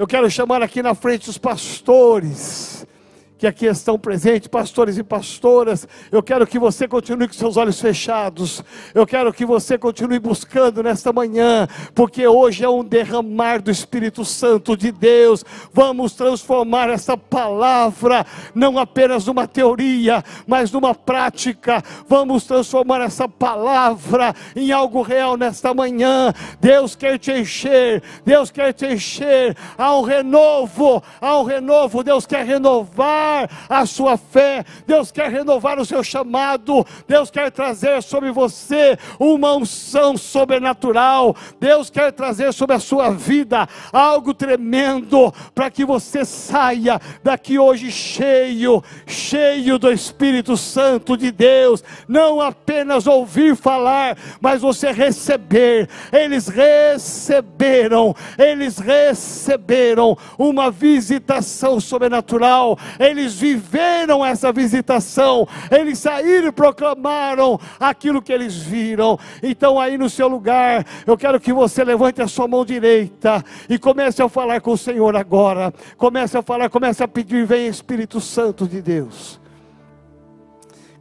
Eu 0.02 0.08
quero 0.08 0.28
chamar 0.32 0.64
aqui 0.64 0.82
na 0.82 0.96
frente 0.96 1.30
os 1.30 1.38
pastores 1.38 2.71
que 3.42 3.48
aqui 3.48 3.66
estão 3.66 3.98
presentes, 3.98 4.48
pastores 4.48 5.00
e 5.00 5.04
pastoras, 5.04 5.88
eu 6.12 6.22
quero 6.22 6.46
que 6.46 6.60
você 6.60 6.88
continue 6.88 7.28
com 7.28 7.34
seus 7.34 7.58
olhos 7.58 7.82
fechados, 7.82 8.64
eu 8.94 9.04
quero 9.04 9.34
que 9.34 9.44
você 9.44 9.80
continue 9.80 10.20
buscando 10.20 10.84
nesta 10.84 11.12
manhã, 11.12 11.68
porque 11.96 12.28
hoje 12.28 12.64
é 12.64 12.70
um 12.70 12.84
derramar 12.84 13.60
do 13.60 13.72
Espírito 13.72 14.24
Santo 14.24 14.78
de 14.78 14.92
Deus, 14.92 15.44
vamos 15.74 16.14
transformar 16.14 16.88
essa 16.92 17.18
palavra, 17.18 18.28
não 18.54 18.78
apenas 18.78 19.26
numa 19.26 19.48
teoria, 19.48 20.24
mas 20.46 20.72
numa 20.72 20.94
prática, 20.94 21.84
vamos 22.08 22.44
transformar 22.44 23.02
essa 23.02 23.28
palavra 23.28 24.36
em 24.56 24.72
algo 24.72 25.02
real 25.02 25.36
nesta 25.36 25.74
manhã, 25.74 26.32
Deus 26.60 26.96
quer 26.96 27.18
te 27.18 27.32
encher, 27.32 28.04
Deus 28.24 28.52
quer 28.52 28.72
te 28.72 28.86
encher, 28.86 29.58
há 29.76 29.98
um 29.98 30.04
renovo, 30.04 31.02
há 31.20 31.40
um 31.40 31.44
renovo, 31.44 32.04
Deus 32.04 32.28
quer 32.28 32.46
renovar 32.46 33.31
renovar 33.32 33.50
a 33.70 33.86
sua 33.86 34.18
fé, 34.18 34.66
Deus 34.86 35.12
quer 35.12 35.30
renovar 35.30 35.80
o 35.80 35.86
seu 35.86 36.04
chamado, 36.04 36.86
Deus 37.08 37.32
quer 37.32 37.52
trazer 37.52 38.04
sobre 38.04 38.32
você 38.32 38.98
uma 39.20 39.56
unção 39.56 40.18
sobrenatural, 40.18 41.36
Deus 41.60 41.90
quer 41.90 42.12
trazer 42.12 42.54
sobre 42.54 42.76
a 42.76 42.80
sua 42.80 43.12
vida 43.12 43.68
algo 43.94 44.34
tremendo, 44.34 45.34
para 45.56 45.70
que 45.70 45.86
você 45.86 46.26
saia 46.26 47.00
daqui 47.24 47.58
hoje 47.58 47.92
cheio, 47.92 48.84
cheio 49.06 49.78
do 49.78 49.92
Espírito 49.92 50.58
Santo 50.58 51.16
de 51.16 51.32
Deus, 51.32 51.84
não 52.08 52.42
apenas 52.42 53.08
ouvir 53.08 53.56
falar, 53.56 54.18
mas 54.40 54.62
você 54.62 54.92
receber. 54.92 55.90
Eles 56.12 56.48
receberam, 56.48 58.16
eles 58.38 58.78
receberam 58.78 60.18
uma 60.38 60.70
visitação 60.70 61.80
sobrenatural, 61.80 62.78
eles 63.00 63.21
eles 63.22 63.40
viveram 63.40 64.26
essa 64.26 64.52
visitação, 64.52 65.48
eles 65.70 66.00
saíram 66.00 66.48
e 66.48 66.52
proclamaram 66.52 67.60
aquilo 67.80 68.22
que 68.22 68.34
eles 68.34 68.56
viram. 68.56 69.18
Então, 69.42 69.80
aí 69.80 69.98
no 69.98 70.10
seu 70.10 70.28
lugar, 70.28 70.86
eu 71.06 71.18
quero 71.18 71.40
que 71.40 71.54
você 71.54 71.84
levante 71.84 72.22
a 72.22 72.28
sua 72.28 72.48
mão 72.48 72.66
direita 72.66 73.44
e 73.70 73.78
comece 73.78 74.22
a 74.22 74.28
falar 74.28 74.60
com 74.62 74.72
o 74.72 74.78
Senhor 74.78 75.16
agora. 75.16 75.74
Comece 75.98 76.38
a 76.38 76.42
falar, 76.42 76.70
comece 76.70 77.04
a 77.04 77.08
pedir, 77.08 77.46
vem 77.46 77.68
Espírito 77.68 78.20
Santo 78.20 78.68
de 78.68 78.82
Deus. 78.82 79.40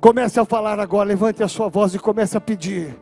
Comece 0.00 0.40
a 0.40 0.44
falar 0.44 0.78
agora, 0.78 1.08
levante 1.08 1.42
a 1.42 1.48
sua 1.48 1.68
voz 1.68 1.94
e 1.94 1.98
comece 1.98 2.36
a 2.36 2.40
pedir. 2.40 2.96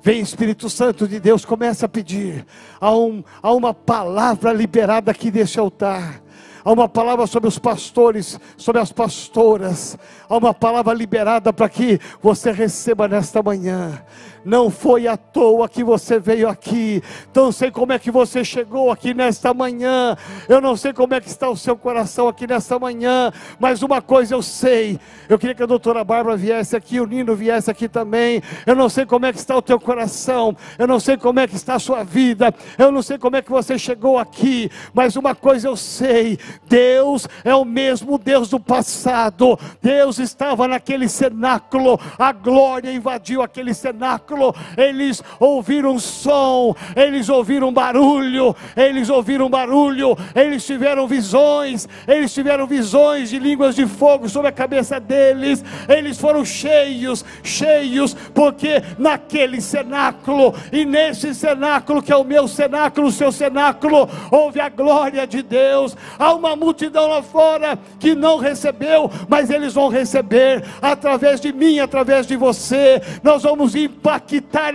Vem 0.00 0.20
Espírito 0.20 0.70
Santo 0.70 1.08
de 1.08 1.18
Deus, 1.18 1.44
comece 1.44 1.84
a 1.84 1.88
pedir. 1.88 2.46
Há, 2.80 2.94
um, 2.94 3.24
há 3.42 3.52
uma 3.52 3.74
palavra 3.74 4.52
liberada 4.52 5.10
aqui 5.10 5.30
desse 5.32 5.58
altar. 5.58 6.22
Há 6.66 6.72
uma 6.72 6.88
palavra 6.88 7.28
sobre 7.28 7.48
os 7.48 7.60
pastores, 7.60 8.40
sobre 8.56 8.82
as 8.82 8.90
pastoras. 8.90 9.96
Há 10.28 10.36
uma 10.36 10.52
palavra 10.52 10.92
liberada 10.92 11.52
para 11.52 11.68
que 11.68 12.00
você 12.20 12.50
receba 12.50 13.06
nesta 13.06 13.40
manhã. 13.40 14.02
Não 14.46 14.70
foi 14.70 15.08
à 15.08 15.16
toa 15.16 15.68
que 15.68 15.82
você 15.82 16.20
veio 16.20 16.48
aqui. 16.48 17.02
Não 17.34 17.50
sei 17.50 17.68
como 17.68 17.92
é 17.92 17.98
que 17.98 18.12
você 18.12 18.44
chegou 18.44 18.92
aqui 18.92 19.12
nesta 19.12 19.52
manhã. 19.52 20.16
Eu 20.48 20.60
não 20.60 20.76
sei 20.76 20.92
como 20.92 21.14
é 21.14 21.20
que 21.20 21.26
está 21.26 21.50
o 21.50 21.56
seu 21.56 21.76
coração 21.76 22.28
aqui 22.28 22.46
nesta 22.46 22.78
manhã. 22.78 23.32
Mas 23.58 23.82
uma 23.82 24.00
coisa 24.00 24.36
eu 24.36 24.42
sei. 24.42 25.00
Eu 25.28 25.36
queria 25.36 25.52
que 25.52 25.64
a 25.64 25.66
doutora 25.66 26.04
Bárbara 26.04 26.36
viesse 26.36 26.76
aqui, 26.76 27.00
o 27.00 27.06
Nino 27.06 27.34
viesse 27.34 27.68
aqui 27.68 27.88
também. 27.88 28.40
Eu 28.64 28.76
não 28.76 28.88
sei 28.88 29.04
como 29.04 29.26
é 29.26 29.32
que 29.32 29.38
está 29.40 29.56
o 29.56 29.60
teu 29.60 29.80
coração. 29.80 30.56
Eu 30.78 30.86
não 30.86 31.00
sei 31.00 31.16
como 31.16 31.40
é 31.40 31.48
que 31.48 31.56
está 31.56 31.74
a 31.74 31.80
sua 31.80 32.04
vida. 32.04 32.54
Eu 32.78 32.92
não 32.92 33.02
sei 33.02 33.18
como 33.18 33.34
é 33.34 33.42
que 33.42 33.50
você 33.50 33.76
chegou 33.76 34.16
aqui. 34.16 34.70
Mas 34.94 35.16
uma 35.16 35.34
coisa 35.34 35.66
eu 35.66 35.76
sei. 35.76 36.38
Deus 36.68 37.26
é 37.42 37.52
o 37.52 37.64
mesmo 37.64 38.16
Deus 38.16 38.48
do 38.48 38.60
passado. 38.60 39.58
Deus 39.82 40.20
estava 40.20 40.68
naquele 40.68 41.08
cenáculo. 41.08 41.98
A 42.16 42.30
glória 42.30 42.92
invadiu 42.92 43.42
aquele 43.42 43.74
cenáculo 43.74 44.35
eles 44.76 45.22
ouviram 45.38 45.98
som, 45.98 46.74
eles 46.94 47.28
ouviram 47.28 47.72
barulho, 47.72 48.54
eles 48.76 49.08
ouviram 49.08 49.48
barulho, 49.48 50.16
eles 50.34 50.64
tiveram 50.66 51.06
visões, 51.06 51.88
eles 52.06 52.32
tiveram 52.32 52.66
visões 52.66 53.30
de 53.30 53.38
línguas 53.38 53.74
de 53.74 53.86
fogo 53.86 54.28
sobre 54.28 54.48
a 54.48 54.52
cabeça 54.52 55.00
deles, 55.00 55.64
eles 55.88 56.18
foram 56.18 56.44
cheios, 56.44 57.24
cheios, 57.42 58.14
porque 58.34 58.82
naquele 58.98 59.60
cenáculo, 59.60 60.54
e 60.72 60.84
nesse 60.84 61.34
cenáculo 61.34 62.02
que 62.02 62.12
é 62.12 62.16
o 62.16 62.24
meu 62.24 62.46
cenáculo, 62.46 63.08
o 63.08 63.12
seu 63.12 63.32
cenáculo, 63.32 64.08
houve 64.30 64.60
a 64.60 64.68
glória 64.68 65.26
de 65.26 65.42
Deus, 65.42 65.96
há 66.18 66.32
uma 66.34 66.54
multidão 66.56 67.08
lá 67.08 67.22
fora 67.22 67.78
que 67.98 68.14
não 68.14 68.38
recebeu, 68.38 69.10
mas 69.28 69.50
eles 69.50 69.74
vão 69.74 69.88
receber 69.88 70.64
através 70.82 71.40
de 71.40 71.52
mim, 71.52 71.78
através 71.78 72.26
de 72.26 72.36
você. 72.36 73.00
Nós 73.22 73.42
vamos 73.42 73.74
impactar 73.74 74.25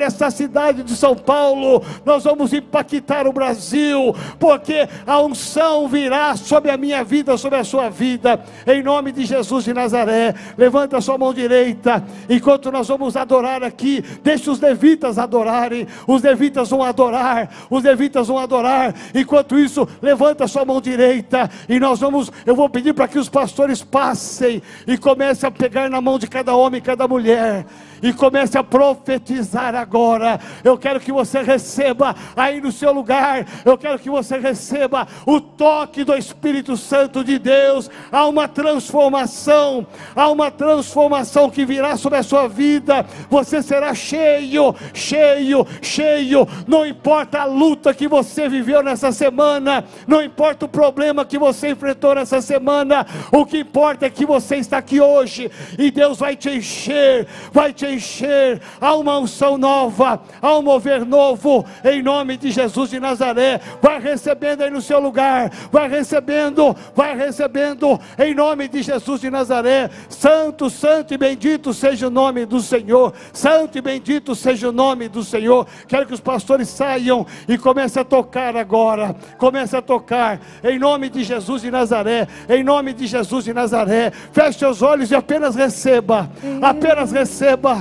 essa 0.02 0.32
cidade 0.32 0.84
de 0.84 0.96
São 0.96 1.16
Paulo, 1.16 1.84
nós 2.06 2.24
vamos 2.24 2.54
impactar 2.54 3.28
o 3.28 3.34
Brasil, 3.34 4.16
porque 4.40 4.88
a 5.06 5.22
unção 5.22 5.88
virá 5.88 6.36
sobre 6.36 6.72
a 6.72 6.78
minha 6.78 7.04
vida, 7.04 7.38
sobre 7.38 7.60
a 7.60 7.64
sua 7.64 7.90
vida, 7.90 8.44
em 8.66 8.82
nome 8.82 9.12
de 9.12 9.26
Jesus 9.26 9.66
de 9.66 9.74
Nazaré. 9.74 10.34
Levanta 10.58 10.98
a 10.98 11.02
sua 11.02 11.18
mão 11.18 11.34
direita, 11.34 12.04
enquanto 12.30 12.72
nós 12.72 12.88
vamos 12.88 13.16
adorar 13.16 13.64
aqui, 13.64 14.04
deixe 14.24 14.50
os 14.50 14.60
levitas 14.60 15.18
adorarem, 15.18 15.88
os 16.08 16.22
levitas 16.22 16.70
vão 16.70 16.84
adorar, 16.84 17.50
os 17.70 17.84
levitas 17.84 18.28
vão 18.28 18.38
adorar, 18.38 18.94
enquanto 19.14 19.58
isso, 19.58 19.88
levanta 20.02 20.46
a 20.46 20.48
sua 20.48 20.66
mão 20.66 20.82
direita, 20.82 21.50
e 21.68 21.80
nós 21.80 22.00
vamos, 22.00 22.32
eu 22.46 22.56
vou 22.56 22.70
pedir 22.70 22.94
para 22.94 23.08
que 23.08 23.20
os 23.20 23.30
pastores 23.30 23.84
passem 23.84 24.62
e 24.88 24.98
comecem 24.98 25.48
a 25.48 25.52
pegar 25.52 25.90
na 25.90 26.02
mão 26.02 26.18
de 26.18 26.28
cada 26.28 26.56
homem 26.56 26.80
e 26.80 26.82
cada 26.82 27.08
mulher 27.08 27.66
e 28.02 28.14
comece 28.14 28.58
a 28.58 28.64
profetizar 28.64 29.76
agora. 29.76 30.40
Eu 30.64 30.78
quero 30.78 31.00
que 31.00 31.12
você 31.12 31.42
receba 31.42 32.16
aí 32.36 32.60
no 32.62 32.72
seu 32.72 32.92
lugar, 32.92 33.46
eu 33.66 33.78
quero 33.78 34.00
que 34.00 34.10
você 34.10 34.38
receba 34.38 35.08
o 35.26 35.40
toque 35.40 36.04
do 36.04 36.16
Espírito 36.16 36.76
Santo 36.76 37.24
de 37.24 37.38
Deus. 37.38 37.90
Há 38.12 38.26
uma 38.28 38.48
transformação, 38.48 39.86
há 40.16 40.30
uma 40.30 40.50
transformação 40.50 41.50
que 41.50 41.66
virá 41.66 41.98
sobre 41.98 42.20
a 42.20 42.24
sua 42.24 42.48
vida. 42.48 43.06
Você 43.30 43.62
será 43.62 43.94
cheio, 43.94 44.76
cheio, 44.94 45.66
cheio. 45.82 46.48
Não 46.68 46.86
importa 46.86 47.42
a 47.42 47.46
luta 47.46 47.94
que 47.94 48.08
você 48.08 48.50
viveu 48.50 48.84
nessa 48.84 49.12
semana, 49.12 49.86
não 50.08 50.22
importa 50.22 50.66
o 50.66 50.70
problema 50.70 51.26
que 51.26 51.38
você 51.38 51.70
enfrentou 51.70 52.16
nessa 52.16 52.42
semana, 52.42 53.06
o 53.32 53.46
que 53.46 53.60
importa 53.60 54.06
é 54.06 54.10
que 54.10 54.26
você 54.26 54.58
está 54.58 54.78
aqui 54.78 55.00
hoje 55.00 55.52
e 55.78 55.92
Deus 55.92 56.18
vai 56.18 56.36
te 56.36 56.50
encher, 56.50 57.28
vai 57.52 57.74
te 57.74 57.86
encher, 57.94 58.62
há 58.80 58.96
uma 58.96 59.20
unção 59.20 59.58
nova, 59.58 60.22
há 60.42 60.58
um 60.58 60.62
mover 60.62 61.06
novo, 61.06 61.66
em 61.84 62.02
nome 62.02 62.38
de 62.38 62.52
Jesus 62.52 62.90
de 62.90 63.00
Nazaré. 63.00 63.60
Vai 63.82 64.00
recebendo 64.00 64.62
aí 64.62 64.70
no 64.70 64.82
seu 64.82 65.00
lugar, 65.00 65.52
vai 65.72 65.90
recebendo, 65.90 66.76
vai 66.96 67.16
recebendo, 67.16 68.00
em 68.18 68.34
nome 68.34 68.68
de 68.68 68.82
Jesus 68.82 69.22
de 69.22 69.30
Nazaré. 69.30 69.90
Santo, 70.10 70.70
santo 70.70 71.14
e 71.14 71.18
bendito 71.18 71.74
seja 71.74 72.08
o 72.08 72.12
nome 72.12 72.46
do 72.46 72.60
Senhor, 72.62 73.14
santo 73.34 73.78
e 73.78 73.82
bendito 73.82 74.36
seja 74.36 74.70
o 74.70 74.72
nome 74.72 75.08
do 75.08 75.24
Senhor. 75.24 75.68
Quero 75.88 76.06
que 76.06 76.14
os 76.14 76.20
pastores 76.20 76.70
saiam 76.70 77.26
e 77.48 77.58
comecem 77.58 78.02
a 78.02 78.06
tocar 78.06 78.56
agora, 78.56 79.16
comece 79.38 79.76
a 79.76 79.82
tocar, 79.82 80.40
em 80.64 80.80
nome 80.80 81.10
de 81.10 81.24
Jesus 81.24 81.62
de 81.62 81.72
Nazaré, 81.72 82.28
em 82.50 82.64
nome 82.64 82.94
de 82.94 83.08
Jesus 83.08 83.46
de 83.46 83.54
Nazaré. 83.54 84.12
Feche 84.32 84.60
seus 84.60 84.82
olhos 84.82 85.12
e 85.12 85.16
apenas 85.16 85.56
receba, 85.56 86.30
apenas 86.62 87.12
receba. 87.12 87.81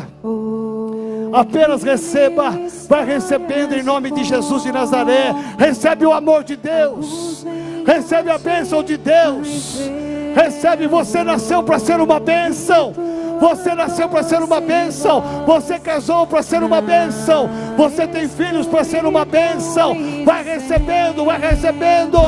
Apenas 1.32 1.82
receba, 1.82 2.58
vai 2.88 3.04
recebendo 3.04 3.74
em 3.74 3.82
nome 3.82 4.10
de 4.10 4.24
Jesus 4.24 4.62
de 4.62 4.72
Nazaré. 4.72 5.32
Recebe 5.58 6.04
o 6.04 6.12
amor 6.12 6.42
de 6.42 6.56
Deus, 6.56 7.46
recebe 7.86 8.30
a 8.30 8.38
bênção 8.38 8.82
de 8.82 8.96
Deus. 8.96 9.78
Recebe, 10.34 10.86
você 10.86 11.22
nasceu 11.22 11.62
para 11.62 11.78
ser 11.78 12.00
uma 12.00 12.20
bênção. 12.20 12.92
Você 13.40 13.74
nasceu 13.74 14.08
para 14.08 14.22
ser 14.22 14.42
uma 14.42 14.60
bênção. 14.60 15.22
Você 15.46 15.78
casou 15.78 16.26
para 16.26 16.42
ser 16.42 16.62
uma 16.62 16.80
bênção. 16.80 17.48
Você 17.76 18.06
tem 18.06 18.28
filhos 18.28 18.66
para 18.66 18.84
ser 18.84 19.04
uma 19.04 19.24
bênção. 19.24 19.96
Vai 20.24 20.44
recebendo, 20.44 21.24
vai 21.24 21.40
recebendo. 21.40 22.18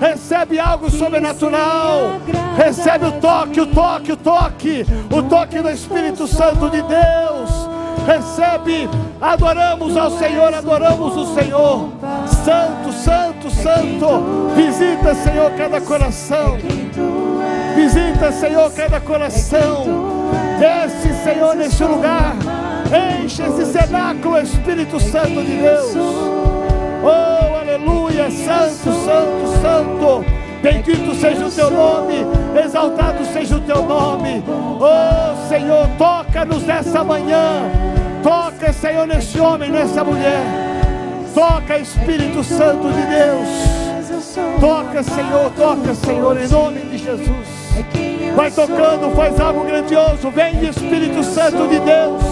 Recebe 0.00 0.58
algo 0.58 0.90
sobrenatural. 0.90 2.20
Recebe 2.56 3.06
o 3.06 3.12
toque, 3.12 3.60
o 3.60 3.66
toque, 3.66 4.12
o 4.12 4.16
toque. 4.16 4.86
O 5.10 5.22
toque 5.22 5.60
do 5.60 5.70
Espírito 5.70 6.26
Santo 6.26 6.70
de 6.70 6.82
Deus 6.82 7.70
recebe, 8.06 8.88
adoramos 9.20 9.96
ao 9.96 10.10
Senhor, 10.10 10.52
adoramos 10.54 11.16
o 11.16 11.34
Senhor, 11.34 11.90
Santo, 12.44 12.92
Santo, 12.92 13.50
Santo, 13.50 14.50
visita, 14.56 15.14
Senhor, 15.14 15.50
cada 15.52 15.80
coração, 15.80 16.58
visita, 17.74 18.32
Senhor, 18.32 18.70
cada 18.72 19.00
coração, 19.00 19.84
desce, 20.58 21.12
Senhor, 21.22 21.54
neste 21.54 21.84
lugar, 21.84 22.34
enche 23.22 23.42
esse 23.42 23.72
cenáculo, 23.72 24.38
Espírito 24.38 25.00
Santo 25.00 25.42
de 25.42 25.56
Deus, 25.56 25.94
oh, 27.02 27.56
aleluia, 27.56 28.30
Santo, 28.30 28.92
Santo, 29.04 29.60
Santo. 29.62 30.40
Bendito 30.62 31.14
seja 31.14 31.46
o 31.46 31.50
teu 31.50 31.70
nome, 31.70 32.16
exaltado 32.62 33.24
seja 33.32 33.56
o 33.56 33.60
teu 33.60 33.82
nome. 33.82 34.44
Oh 34.46 35.48
Senhor, 35.48 35.88
toca-nos 35.96 36.64
nessa 36.64 37.02
manhã. 37.02 37.62
Toca, 38.22 38.70
Senhor, 38.70 39.06
nesse 39.06 39.40
homem, 39.40 39.70
nessa 39.70 40.04
mulher. 40.04 40.42
Toca, 41.34 41.78
Espírito 41.78 42.44
Santo 42.44 42.92
de 42.92 43.02
Deus. 43.06 43.48
Toca, 44.60 45.02
Senhor, 45.02 45.50
toca, 45.56 45.94
Senhor, 45.94 46.36
em 46.38 46.48
nome 46.48 46.80
de 46.80 46.98
Jesus. 46.98 47.59
Vai 48.36 48.50
tocando, 48.50 49.14
faz 49.14 49.38
algo 49.40 49.64
grandioso. 49.64 50.30
Vem, 50.30 50.64
Espírito 50.64 51.22
Santo 51.22 51.68
de 51.68 51.78
Deus. 51.80 52.22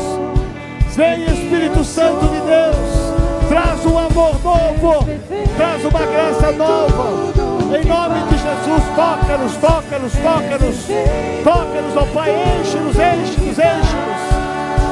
Vem, 0.95 1.25
Espírito 1.25 1.85
Santo 1.85 2.27
de 2.27 2.41
Deus. 2.41 3.19
Traz 3.49 3.85
um 3.87 3.99
amor 3.99 4.35
novo. 4.43 5.05
Traz 5.57 5.85
uma 5.85 6.01
graça 6.01 6.53
nova. 6.53 7.49
Em 7.69 7.85
nome 7.85 8.21
de 8.29 8.39
Jesus, 8.39 8.83
toca-nos, 8.97 9.57
toca-nos, 9.57 10.13
toca-nos. 10.13 10.87
Toca-nos, 11.45 11.97
ó 11.97 12.05
Pai, 12.15 12.31
enche-nos, 12.31 12.97
enche-nos, 12.97 13.59
enche-nos. 13.59 14.39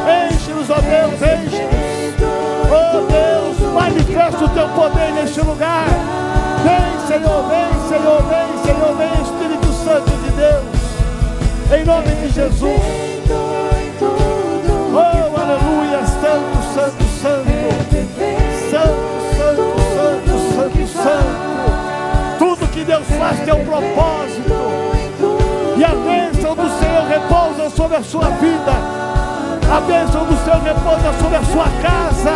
Enche-nos, 0.07 0.71
ó 0.71 0.81
Deus, 0.81 1.15
enche-nos. 1.23 1.97
Ó 2.71 3.01
Deus, 3.01 3.73
manifesta 3.73 4.45
o 4.45 4.49
teu 4.51 4.69
poder 4.69 5.13
neste 5.13 5.41
lugar. 5.41 5.87
Vem, 6.63 7.07
Senhor, 7.07 7.49
vem, 7.49 7.89
Senhor, 7.89 8.23
vem, 8.23 8.65
Senhor, 8.65 8.97
vem, 8.97 9.13
Espírito 9.23 9.73
Santo 9.85 10.11
de 10.11 10.31
Deus. 10.33 10.76
Em 11.69 11.85
nome 11.85 12.09
de 12.15 12.29
Jesus. 12.33 12.81
Oh, 14.93 15.41
aleluia, 15.41 16.07
Santo, 16.07 16.63
Santo, 16.73 17.05
Santo. 17.21 17.51
Santo, 18.71 19.17
Santo, 19.37 20.39
Santo, 20.55 20.87
Santo. 20.87 22.39
Tudo 22.39 22.69
que 22.69 22.85
Deus 22.85 23.05
faz 23.19 23.41
tem 23.41 23.53
um 23.53 23.65
propósito. 23.65 24.55
E 25.77 25.85
a 25.85 25.89
bênção 25.89 26.55
do 26.55 26.69
Senhor 26.79 27.05
repousa 27.09 27.71
sobre 27.71 27.97
a 27.97 28.03
sua 28.03 28.29
vida. 28.31 28.73
A 29.69 29.81
bênção 29.81 30.25
do 30.25 30.37
Senhor 30.45 30.63
repousa 30.63 31.13
sobre 31.21 31.37
a 31.37 31.43
sua 31.43 31.67
casa, 31.83 32.33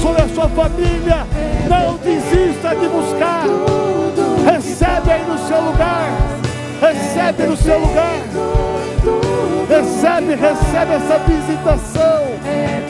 sobre 0.00 0.22
a 0.22 0.28
sua 0.28 0.48
família. 0.48 1.26
Não 1.68 1.98
desista 1.98 2.74
de 2.74 2.88
buscar. 2.88 3.44
Recebe 4.50 5.12
aí 5.12 5.24
no 5.26 5.38
seu 5.46 5.60
lugar. 5.60 6.08
Recebe 6.80 7.42
no 7.42 7.56
seu 7.58 7.78
lugar. 7.78 8.59
Recebe, 10.20 10.34
recebe 10.34 10.92
essa 10.94 11.18
visitação. 11.20 12.20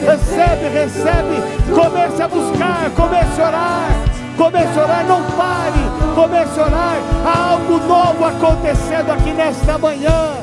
Recebe, 0.05 0.67
recebe. 0.73 1.41
Comece 1.73 2.21
a 2.21 2.27
buscar, 2.27 2.91
comece 2.95 3.41
a 3.41 3.47
orar. 3.47 3.89
Comece 4.37 4.79
a 4.79 4.83
orar, 4.83 5.05
não 5.05 5.23
pare. 5.37 6.13
Comece 6.13 6.59
a 6.59 6.65
orar. 6.65 6.97
Há 7.25 7.51
algo 7.51 7.77
novo 7.87 8.25
acontecendo 8.25 9.11
aqui 9.11 9.31
nesta 9.31 9.77
manhã 9.77 10.41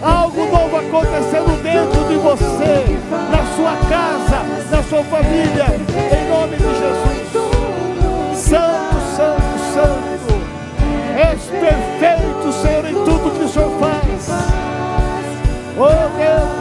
algo 0.00 0.46
novo 0.46 0.76
acontecendo 0.76 1.60
dentro 1.60 2.04
de 2.04 2.14
você, 2.14 2.86
na 3.32 3.42
sua 3.56 3.74
casa, 3.88 4.44
na 4.70 4.82
sua 4.84 5.02
família, 5.02 5.66
em 5.66 6.28
nome 6.30 6.56
de 6.56 6.62
Jesus. 6.62 7.48
Santo, 8.40 8.94
Santo, 9.16 9.58
Santo, 9.74 10.40
és 11.16 11.42
perfeito, 11.46 12.52
Senhor, 12.52 12.86
em 12.86 12.94
tudo 13.04 13.36
que 13.36 13.44
o 13.44 13.48
Senhor. 13.48 13.67
Oh 15.80 15.86
Deus. 16.18 16.58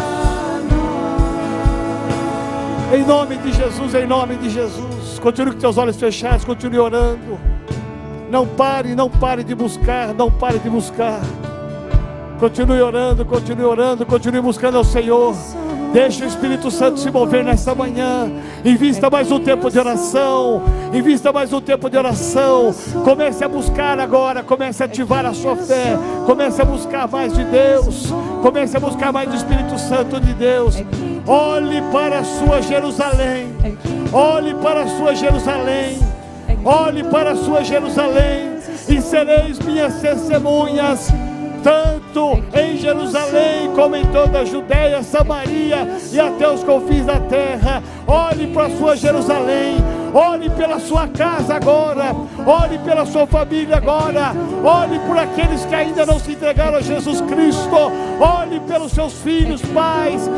Em 2.94 3.04
nome 3.04 3.36
de 3.38 3.52
Jesus, 3.52 3.96
em 3.96 4.06
nome 4.06 4.36
de 4.36 4.50
Jesus. 4.50 5.20
Continue 5.20 5.54
com 5.54 5.60
teus 5.60 5.78
olhos 5.78 5.98
fechados, 5.98 6.46
continue 6.46 6.78
orando. 6.78 7.40
Não 8.30 8.46
pare, 8.46 8.94
não 8.96 9.10
pare 9.10 9.44
de 9.44 9.56
buscar, 9.56 10.14
não 10.14 10.30
pare 10.32 10.60
de 10.60 10.70
buscar. 10.70 11.20
Continue 12.40 12.82
orando, 12.82 13.26
continue 13.26 13.66
orando, 13.66 14.06
continue 14.06 14.40
buscando 14.40 14.78
ao 14.78 14.84
Senhor. 14.84 15.36
Deixe 15.94 16.24
o 16.24 16.28
Espírito 16.28 16.70
Santo 16.70 17.00
se 17.00 17.10
mover 17.10 17.44
nesta 17.44 17.74
manhã. 17.74 18.30
Invista 18.64 19.10
mais 19.10 19.32
um 19.32 19.40
tempo 19.40 19.70
de 19.70 19.80
oração. 19.80 20.62
Invista 20.94 21.32
mais 21.32 21.52
um 21.54 21.62
tempo 21.62 21.90
de 21.90 21.98
oração. 21.98 22.74
Comece 23.04 23.44
a 23.44 23.48
buscar 23.48 24.00
agora. 24.00 24.44
Comece 24.44 24.84
a 24.84 24.86
ativar 24.86 25.26
a 25.26 25.34
sua 25.34 25.56
fé. 25.56 25.98
Comece 26.26 26.62
a 26.62 26.66
buscar 26.66 27.08
mais 27.08 27.34
de 27.34 27.44
Deus. 27.44 28.14
Comece 28.42 28.78
a 28.78 28.80
buscar 28.80 29.12
mais 29.12 29.30
do 29.30 29.36
Espírito 29.36 29.78
Santo 29.80 30.20
de 30.20 30.34
Deus. 30.34 30.76
Olhe 31.26 31.82
para 31.92 32.20
a 32.20 32.24
sua 32.24 32.62
Jerusalém. 32.62 33.56
Olhe 34.12 34.54
para 34.56 34.82
a 34.82 34.88
sua 34.88 35.16
Jerusalém. 35.16 36.00
Olhe 36.64 37.04
para 37.06 37.32
a 37.32 37.36
sua 37.36 37.64
Jerusalém. 37.64 38.58
E 38.88 39.02
sereis 39.02 39.60
minhas 39.60 40.00
testemunhas 40.02 41.12
tanto 41.68 42.42
em 42.58 42.78
Jerusalém 42.78 43.70
como 43.76 43.98
em 43.98 44.06
toda 44.06 44.40
a 44.40 44.46
Judéia, 44.46 45.04
Samaria 45.04 45.86
e 46.14 46.18
até 46.18 46.50
os 46.50 46.64
confins 46.64 47.06
da 47.06 47.20
terra. 47.20 47.84
Olhe 48.08 48.48
para 48.48 48.68
a 48.68 48.70
sua 48.70 48.96
Jerusalém, 48.96 49.76
olhe 50.14 50.50
pela 50.52 50.80
sua 50.80 51.10
casa 51.10 51.56
agora, 51.56 52.16
olhe 52.46 52.78
pela 52.80 53.06
sua 53.06 53.28
família 53.28 53.76
agora, 53.76 54.32
olhe 54.64 54.98
por 55.00 55.18
aqueles 55.18 55.66
que 55.66 55.76
ainda 55.76 56.06
não 56.06 56.18
se 56.18 56.32
entregaram 56.32 56.78
a 56.78 56.82
Jesus 56.82 57.20
Cristo, 57.20 57.76
olhe 58.18 58.62
pelos 58.62 58.94
seus 58.94 59.12
filhos, 59.22 59.62
pais. 59.74 60.30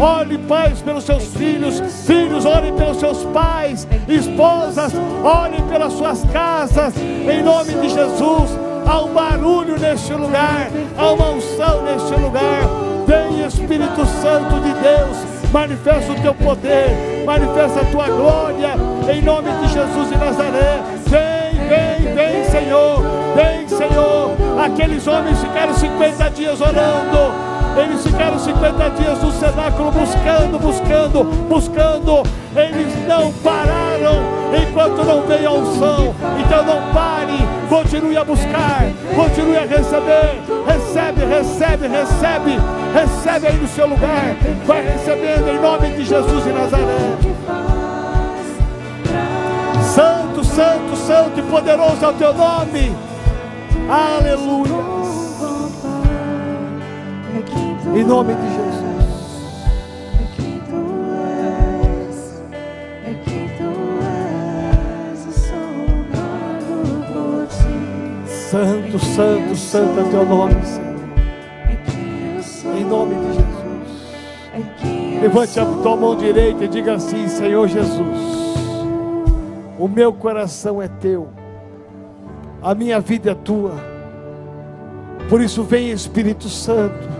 Ore, 0.00 0.38
pais, 0.38 0.80
pelos 0.80 1.02
seus 1.02 1.24
filhos, 1.34 1.80
filhos, 2.06 2.44
ore 2.44 2.70
pelos 2.70 2.98
seus 2.98 3.24
pais, 3.24 3.86
esposas, 4.08 4.92
ore 5.24 5.60
pelas 5.62 5.92
suas 5.92 6.24
casas, 6.26 6.94
em 6.96 7.42
nome 7.42 7.72
de 7.74 7.88
Jesus. 7.88 8.56
Há 8.86 9.02
um 9.02 9.12
barulho 9.12 9.76
neste 9.76 10.12
lugar, 10.14 10.70
há 10.96 11.10
uma 11.10 11.30
unção 11.30 11.82
neste 11.82 12.14
lugar. 12.14 12.62
Vem, 13.08 13.44
Espírito 13.44 14.06
Santo 14.22 14.60
de 14.60 14.72
Deus, 14.74 15.16
manifesta 15.52 16.12
o 16.12 16.20
teu 16.22 16.34
poder, 16.34 17.24
manifesta 17.26 17.80
a 17.80 17.84
tua 17.86 18.06
glória, 18.06 18.74
em 19.12 19.20
nome 19.20 19.50
de 19.50 19.72
Jesus 19.72 20.10
de 20.10 20.16
Nazaré. 20.16 20.80
Vem, 21.06 21.58
vem, 21.68 22.14
vem, 22.14 22.44
Senhor, 22.44 23.02
vem, 23.34 23.66
Senhor. 23.66 24.30
Aqueles 24.64 25.06
homens 25.08 25.40
ficaram 25.40 25.74
50 25.74 26.30
dias 26.30 26.60
orando 26.60 27.57
eles 27.76 28.02
ficaram 28.02 28.38
50 28.38 28.90
dias 28.90 29.22
no 29.22 29.32
cenáculo 29.32 29.90
buscando, 29.90 30.58
buscando, 30.58 31.24
buscando. 31.48 32.22
Eles 32.56 33.06
não 33.06 33.32
pararam 33.32 34.22
enquanto 34.56 35.04
não 35.04 35.22
veio 35.22 35.48
a 35.48 35.52
unção. 35.52 36.14
Então 36.38 36.64
não 36.64 36.92
pare, 36.92 37.38
continue 37.68 38.16
a 38.16 38.24
buscar, 38.24 38.86
continue 39.14 39.56
a 39.56 39.66
receber. 39.66 40.42
Recebe, 40.66 41.24
recebe, 41.24 41.86
recebe, 41.88 42.58
recebe 42.92 43.46
aí 43.46 43.56
no 43.56 43.68
seu 43.68 43.86
lugar. 43.86 44.36
Vai 44.66 44.82
recebendo 44.82 45.48
em 45.48 45.60
nome 45.60 45.90
de 45.90 46.04
Jesus 46.04 46.44
de 46.44 46.52
Nazaré. 46.52 47.18
Santo, 49.94 50.44
santo, 50.44 50.96
santo 50.96 51.40
e 51.40 51.42
poderoso 51.42 52.04
é 52.04 52.08
o 52.08 52.12
teu 52.14 52.32
nome. 52.32 52.96
Aleluia. 53.88 55.27
Em 57.98 58.04
nome 58.04 58.32
de 58.32 58.42
Jesus. 58.42 58.78
Santo, 68.28 68.98
santo, 69.00 69.56
santo 69.56 69.98
é 69.98 70.04
teu 70.10 70.24
nome, 70.24 70.54
Senhor. 70.64 70.94
Em 72.78 72.84
nome 72.84 73.16
de 73.16 73.32
Jesus. 73.32 73.48
Levante 75.20 75.58
a 75.58 75.66
tua 75.66 75.96
mão 75.96 76.14
direita 76.14 76.66
e 76.66 76.68
diga 76.68 76.94
assim: 76.94 77.26
Senhor 77.26 77.66
Jesus, 77.66 78.20
o 79.76 79.88
meu 79.88 80.12
coração 80.12 80.80
é 80.80 80.86
teu, 80.86 81.30
a 82.62 82.76
minha 82.76 83.00
vida 83.00 83.32
é 83.32 83.34
tua. 83.34 83.74
Por 85.28 85.40
isso, 85.40 85.64
vem 85.64 85.90
Espírito 85.90 86.48
Santo 86.48 87.17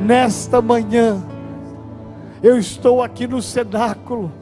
nesta 0.00 0.62
manhã, 0.62 1.22
eu 2.42 2.58
estou 2.58 3.02
aqui 3.02 3.26
no 3.26 3.42
cenáculo 3.42 4.32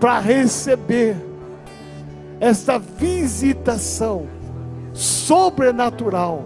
para 0.00 0.18
receber 0.18 1.16
esta 2.40 2.78
visitação 2.78 4.26
sobrenatural. 4.92 6.42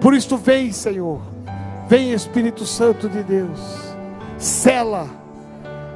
Por 0.00 0.14
isso, 0.14 0.36
vem, 0.36 0.72
Senhor, 0.72 1.20
vem 1.88 2.12
Espírito 2.12 2.64
Santo 2.64 3.08
de 3.08 3.22
Deus, 3.22 3.60
cela, 4.38 5.08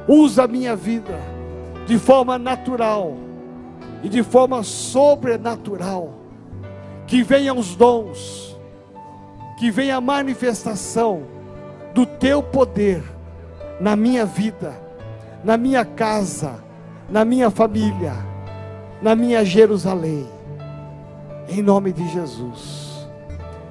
usa 0.07 0.43
a 0.43 0.47
minha 0.47 0.75
vida 0.75 1.17
de 1.85 1.97
forma 1.97 2.37
natural 2.37 3.15
e 4.03 4.09
de 4.09 4.23
forma 4.23 4.63
sobrenatural. 4.63 6.13
Que 7.07 7.23
venham 7.23 7.57
os 7.57 7.75
dons 7.75 8.50
que 9.61 9.69
venha 9.69 9.97
a 9.97 10.01
manifestação 10.01 11.21
do 11.93 12.03
teu 12.03 12.41
poder 12.41 13.03
na 13.79 13.95
minha 13.95 14.25
vida, 14.25 14.73
na 15.43 15.55
minha 15.55 15.85
casa, 15.85 16.55
na 17.07 17.23
minha 17.23 17.51
família, 17.51 18.13
na 19.03 19.15
minha 19.15 19.45
Jerusalém. 19.45 20.27
Em 21.47 21.61
nome 21.61 21.93
de 21.93 22.09
Jesus. 22.09 23.07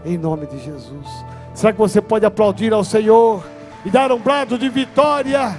Em 0.05 0.17
nome 0.17 0.47
de 0.47 0.61
Jesus. 0.61 1.09
Será 1.55 1.73
que 1.73 1.79
você 1.81 2.01
pode 2.01 2.25
aplaudir 2.25 2.73
ao 2.73 2.85
Senhor 2.85 3.43
e 3.85 3.91
dar 3.91 4.13
um 4.13 4.19
brado 4.21 4.57
de 4.57 4.69
vitória? 4.69 5.59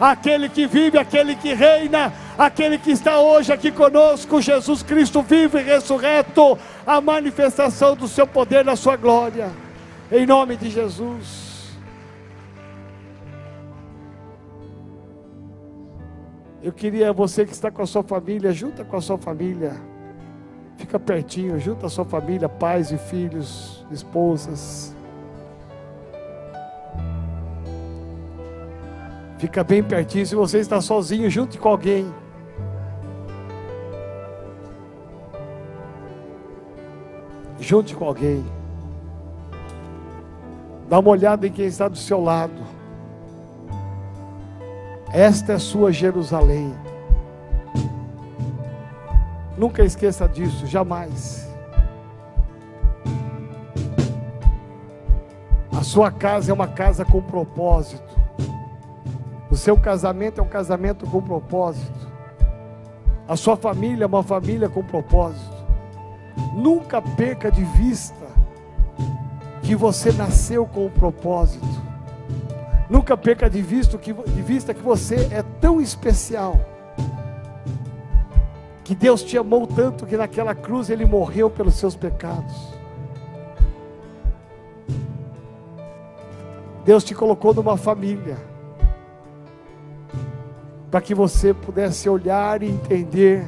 Aquele 0.00 0.48
que 0.48 0.66
vive, 0.66 0.98
aquele 0.98 1.34
que 1.34 1.54
reina, 1.54 2.12
aquele 2.36 2.78
que 2.78 2.90
está 2.90 3.18
hoje 3.18 3.52
aqui 3.52 3.70
conosco, 3.70 4.42
Jesus 4.42 4.82
Cristo 4.82 5.22
vivo 5.22 5.58
e 5.58 5.62
ressurreto 5.62 6.58
a 6.86 7.00
manifestação 7.00 7.96
do 7.96 8.06
seu 8.06 8.26
poder 8.26 8.64
na 8.64 8.76
sua 8.76 8.96
glória. 8.96 9.50
Em 10.10 10.26
nome 10.26 10.56
de 10.56 10.70
Jesus. 10.70 11.46
Eu 16.66 16.72
queria 16.72 17.12
você 17.12 17.46
que 17.46 17.52
está 17.52 17.70
com 17.70 17.82
a 17.82 17.86
sua 17.86 18.02
família, 18.02 18.52
junta 18.52 18.84
com 18.84 18.96
a 18.96 19.00
sua 19.00 19.16
família. 19.16 19.74
Fica 20.76 20.98
pertinho, 20.98 21.60
junta 21.60 21.86
a 21.86 21.88
sua 21.88 22.04
família, 22.04 22.48
pais 22.48 22.90
e 22.90 22.98
filhos, 22.98 23.86
esposas. 23.90 24.95
Fica 29.38 29.62
bem 29.62 29.82
pertinho. 29.82 30.26
Se 30.26 30.34
você 30.34 30.58
está 30.58 30.80
sozinho, 30.80 31.28
junte 31.28 31.58
com 31.58 31.68
alguém. 31.68 32.12
Junte 37.60 37.94
com 37.94 38.04
alguém. 38.04 38.44
Dá 40.88 40.98
uma 40.98 41.10
olhada 41.10 41.46
em 41.46 41.52
quem 41.52 41.66
está 41.66 41.88
do 41.88 41.96
seu 41.96 42.20
lado. 42.20 42.62
Esta 45.12 45.54
é 45.54 45.58
sua 45.58 45.92
Jerusalém. 45.92 46.72
Nunca 49.56 49.82
esqueça 49.82 50.28
disso, 50.28 50.66
jamais. 50.66 51.46
A 55.72 55.82
sua 55.82 56.10
casa 56.10 56.50
é 56.50 56.54
uma 56.54 56.68
casa 56.68 57.04
com 57.04 57.22
propósito. 57.22 58.05
O 59.50 59.56
seu 59.56 59.76
casamento 59.76 60.40
é 60.40 60.42
um 60.42 60.48
casamento 60.48 61.06
com 61.06 61.22
propósito. 61.22 62.06
A 63.28 63.36
sua 63.36 63.56
família 63.56 64.04
é 64.04 64.06
uma 64.06 64.22
família 64.22 64.68
com 64.68 64.82
propósito. 64.82 65.56
Nunca 66.54 67.00
perca 67.00 67.50
de 67.50 67.64
vista 67.64 68.26
que 69.62 69.74
você 69.74 70.12
nasceu 70.12 70.66
com 70.66 70.86
um 70.86 70.90
propósito. 70.90 71.66
Nunca 72.88 73.16
perca 73.16 73.50
de 73.50 73.60
vista, 73.60 73.98
que, 73.98 74.12
de 74.12 74.42
vista 74.42 74.72
que 74.72 74.82
você 74.82 75.28
é 75.32 75.42
tão 75.60 75.80
especial. 75.80 76.60
Que 78.84 78.94
Deus 78.94 79.22
te 79.22 79.36
amou 79.36 79.66
tanto 79.66 80.06
que 80.06 80.16
naquela 80.16 80.54
cruz 80.54 80.88
Ele 80.88 81.04
morreu 81.04 81.50
pelos 81.50 81.74
seus 81.74 81.96
pecados. 81.96 82.76
Deus 86.84 87.02
te 87.02 87.12
colocou 87.12 87.52
numa 87.52 87.76
família. 87.76 88.38
Para 90.90 91.00
que 91.00 91.14
você 91.14 91.52
pudesse 91.52 92.08
olhar 92.08 92.62
e 92.62 92.68
entender 92.68 93.44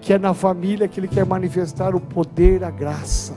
que 0.00 0.12
é 0.12 0.18
na 0.18 0.34
família 0.34 0.88
que 0.88 1.00
Ele 1.00 1.08
quer 1.08 1.24
manifestar 1.24 1.94
o 1.94 2.00
poder, 2.00 2.64
a 2.64 2.70
graça. 2.70 3.34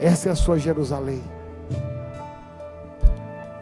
Essa 0.00 0.28
é 0.28 0.32
a 0.32 0.36
sua 0.36 0.58
Jerusalém. 0.58 1.22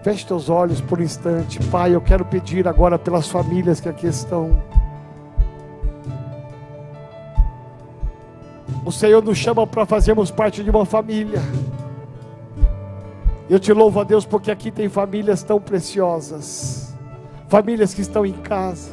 Feche 0.02 0.26
teus 0.26 0.50
olhos 0.50 0.80
por 0.80 1.00
um 1.00 1.02
instante. 1.02 1.58
Pai, 1.70 1.94
eu 1.94 2.00
quero 2.00 2.24
pedir 2.26 2.68
agora 2.68 2.98
pelas 2.98 3.28
famílias 3.28 3.80
que 3.80 3.88
aqui 3.88 4.06
estão. 4.06 4.62
O 8.84 8.92
Senhor 8.92 9.22
nos 9.22 9.38
chama 9.38 9.66
para 9.66 9.86
fazermos 9.86 10.30
parte 10.30 10.62
de 10.62 10.68
uma 10.68 10.84
família. 10.84 11.40
Eu 13.48 13.58
te 13.58 13.72
louvo 13.72 14.00
a 14.00 14.04
Deus 14.04 14.24
porque 14.24 14.50
aqui 14.50 14.70
tem 14.70 14.88
famílias 14.88 15.42
tão 15.42 15.60
preciosas. 15.60 16.94
Famílias 17.48 17.92
que 17.92 18.00
estão 18.00 18.24
em 18.24 18.32
casa. 18.32 18.92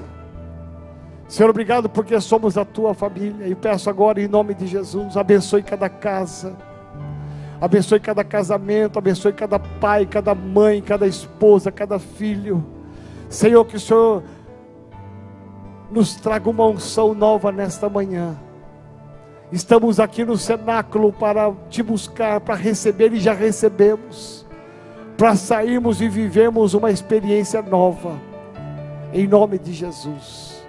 Senhor, 1.27 1.49
obrigado 1.49 1.89
porque 1.89 2.19
somos 2.19 2.57
a 2.57 2.65
tua 2.65 2.93
família. 2.93 3.47
E 3.47 3.55
peço 3.55 3.89
agora 3.89 4.21
em 4.21 4.27
nome 4.27 4.53
de 4.53 4.67
Jesus, 4.67 5.15
abençoe 5.15 5.63
cada 5.63 5.87
casa 5.87 6.55
Abençoe 7.61 7.99
cada 7.99 8.23
casamento, 8.23 8.97
abençoe 8.97 9.31
cada 9.31 9.59
pai, 9.59 10.07
cada 10.07 10.33
mãe, 10.33 10.81
cada 10.81 11.05
esposa, 11.05 11.71
cada 11.71 11.99
filho. 11.99 12.65
Senhor, 13.29 13.63
que 13.65 13.75
o 13.75 13.79
Senhor 13.79 14.23
nos 15.91 16.15
traga 16.15 16.49
uma 16.49 16.65
unção 16.65 17.13
nova 17.13 17.51
nesta 17.51 17.87
manhã. 17.87 18.35
Estamos 19.51 19.99
aqui 19.99 20.23
no 20.23 20.37
cenáculo 20.37 21.11
para 21.11 21.51
te 21.69 21.83
buscar, 21.83 22.39
para 22.39 22.55
receber 22.55 23.11
e 23.11 23.19
já 23.19 23.33
recebemos, 23.33 24.45
para 25.17 25.35
sairmos 25.35 26.01
e 26.01 26.07
vivermos 26.07 26.73
uma 26.73 26.89
experiência 26.89 27.61
nova, 27.61 28.17
em 29.11 29.27
nome 29.27 29.59
de 29.59 29.73
Jesus. 29.73 30.65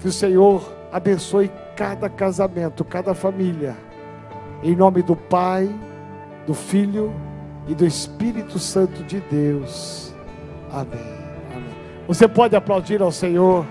Que 0.00 0.08
o 0.08 0.12
Senhor 0.12 0.68
abençoe 0.90 1.50
cada 1.76 2.08
casamento, 2.08 2.84
cada 2.84 3.14
família, 3.14 3.76
em 4.60 4.74
nome 4.74 5.02
do 5.02 5.14
Pai, 5.14 5.72
do 6.48 6.54
Filho 6.54 7.14
e 7.68 7.74
do 7.74 7.86
Espírito 7.86 8.58
Santo 8.58 9.04
de 9.04 9.20
Deus. 9.20 10.12
Amém. 10.72 10.98
Amém. 11.52 11.74
Você 12.08 12.26
pode 12.26 12.56
aplaudir 12.56 13.00
ao 13.00 13.12
Senhor. 13.12 13.64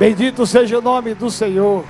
Bendito 0.00 0.46
seja 0.46 0.78
o 0.78 0.80
nome 0.80 1.14
do 1.14 1.30
Senhor. 1.30 1.84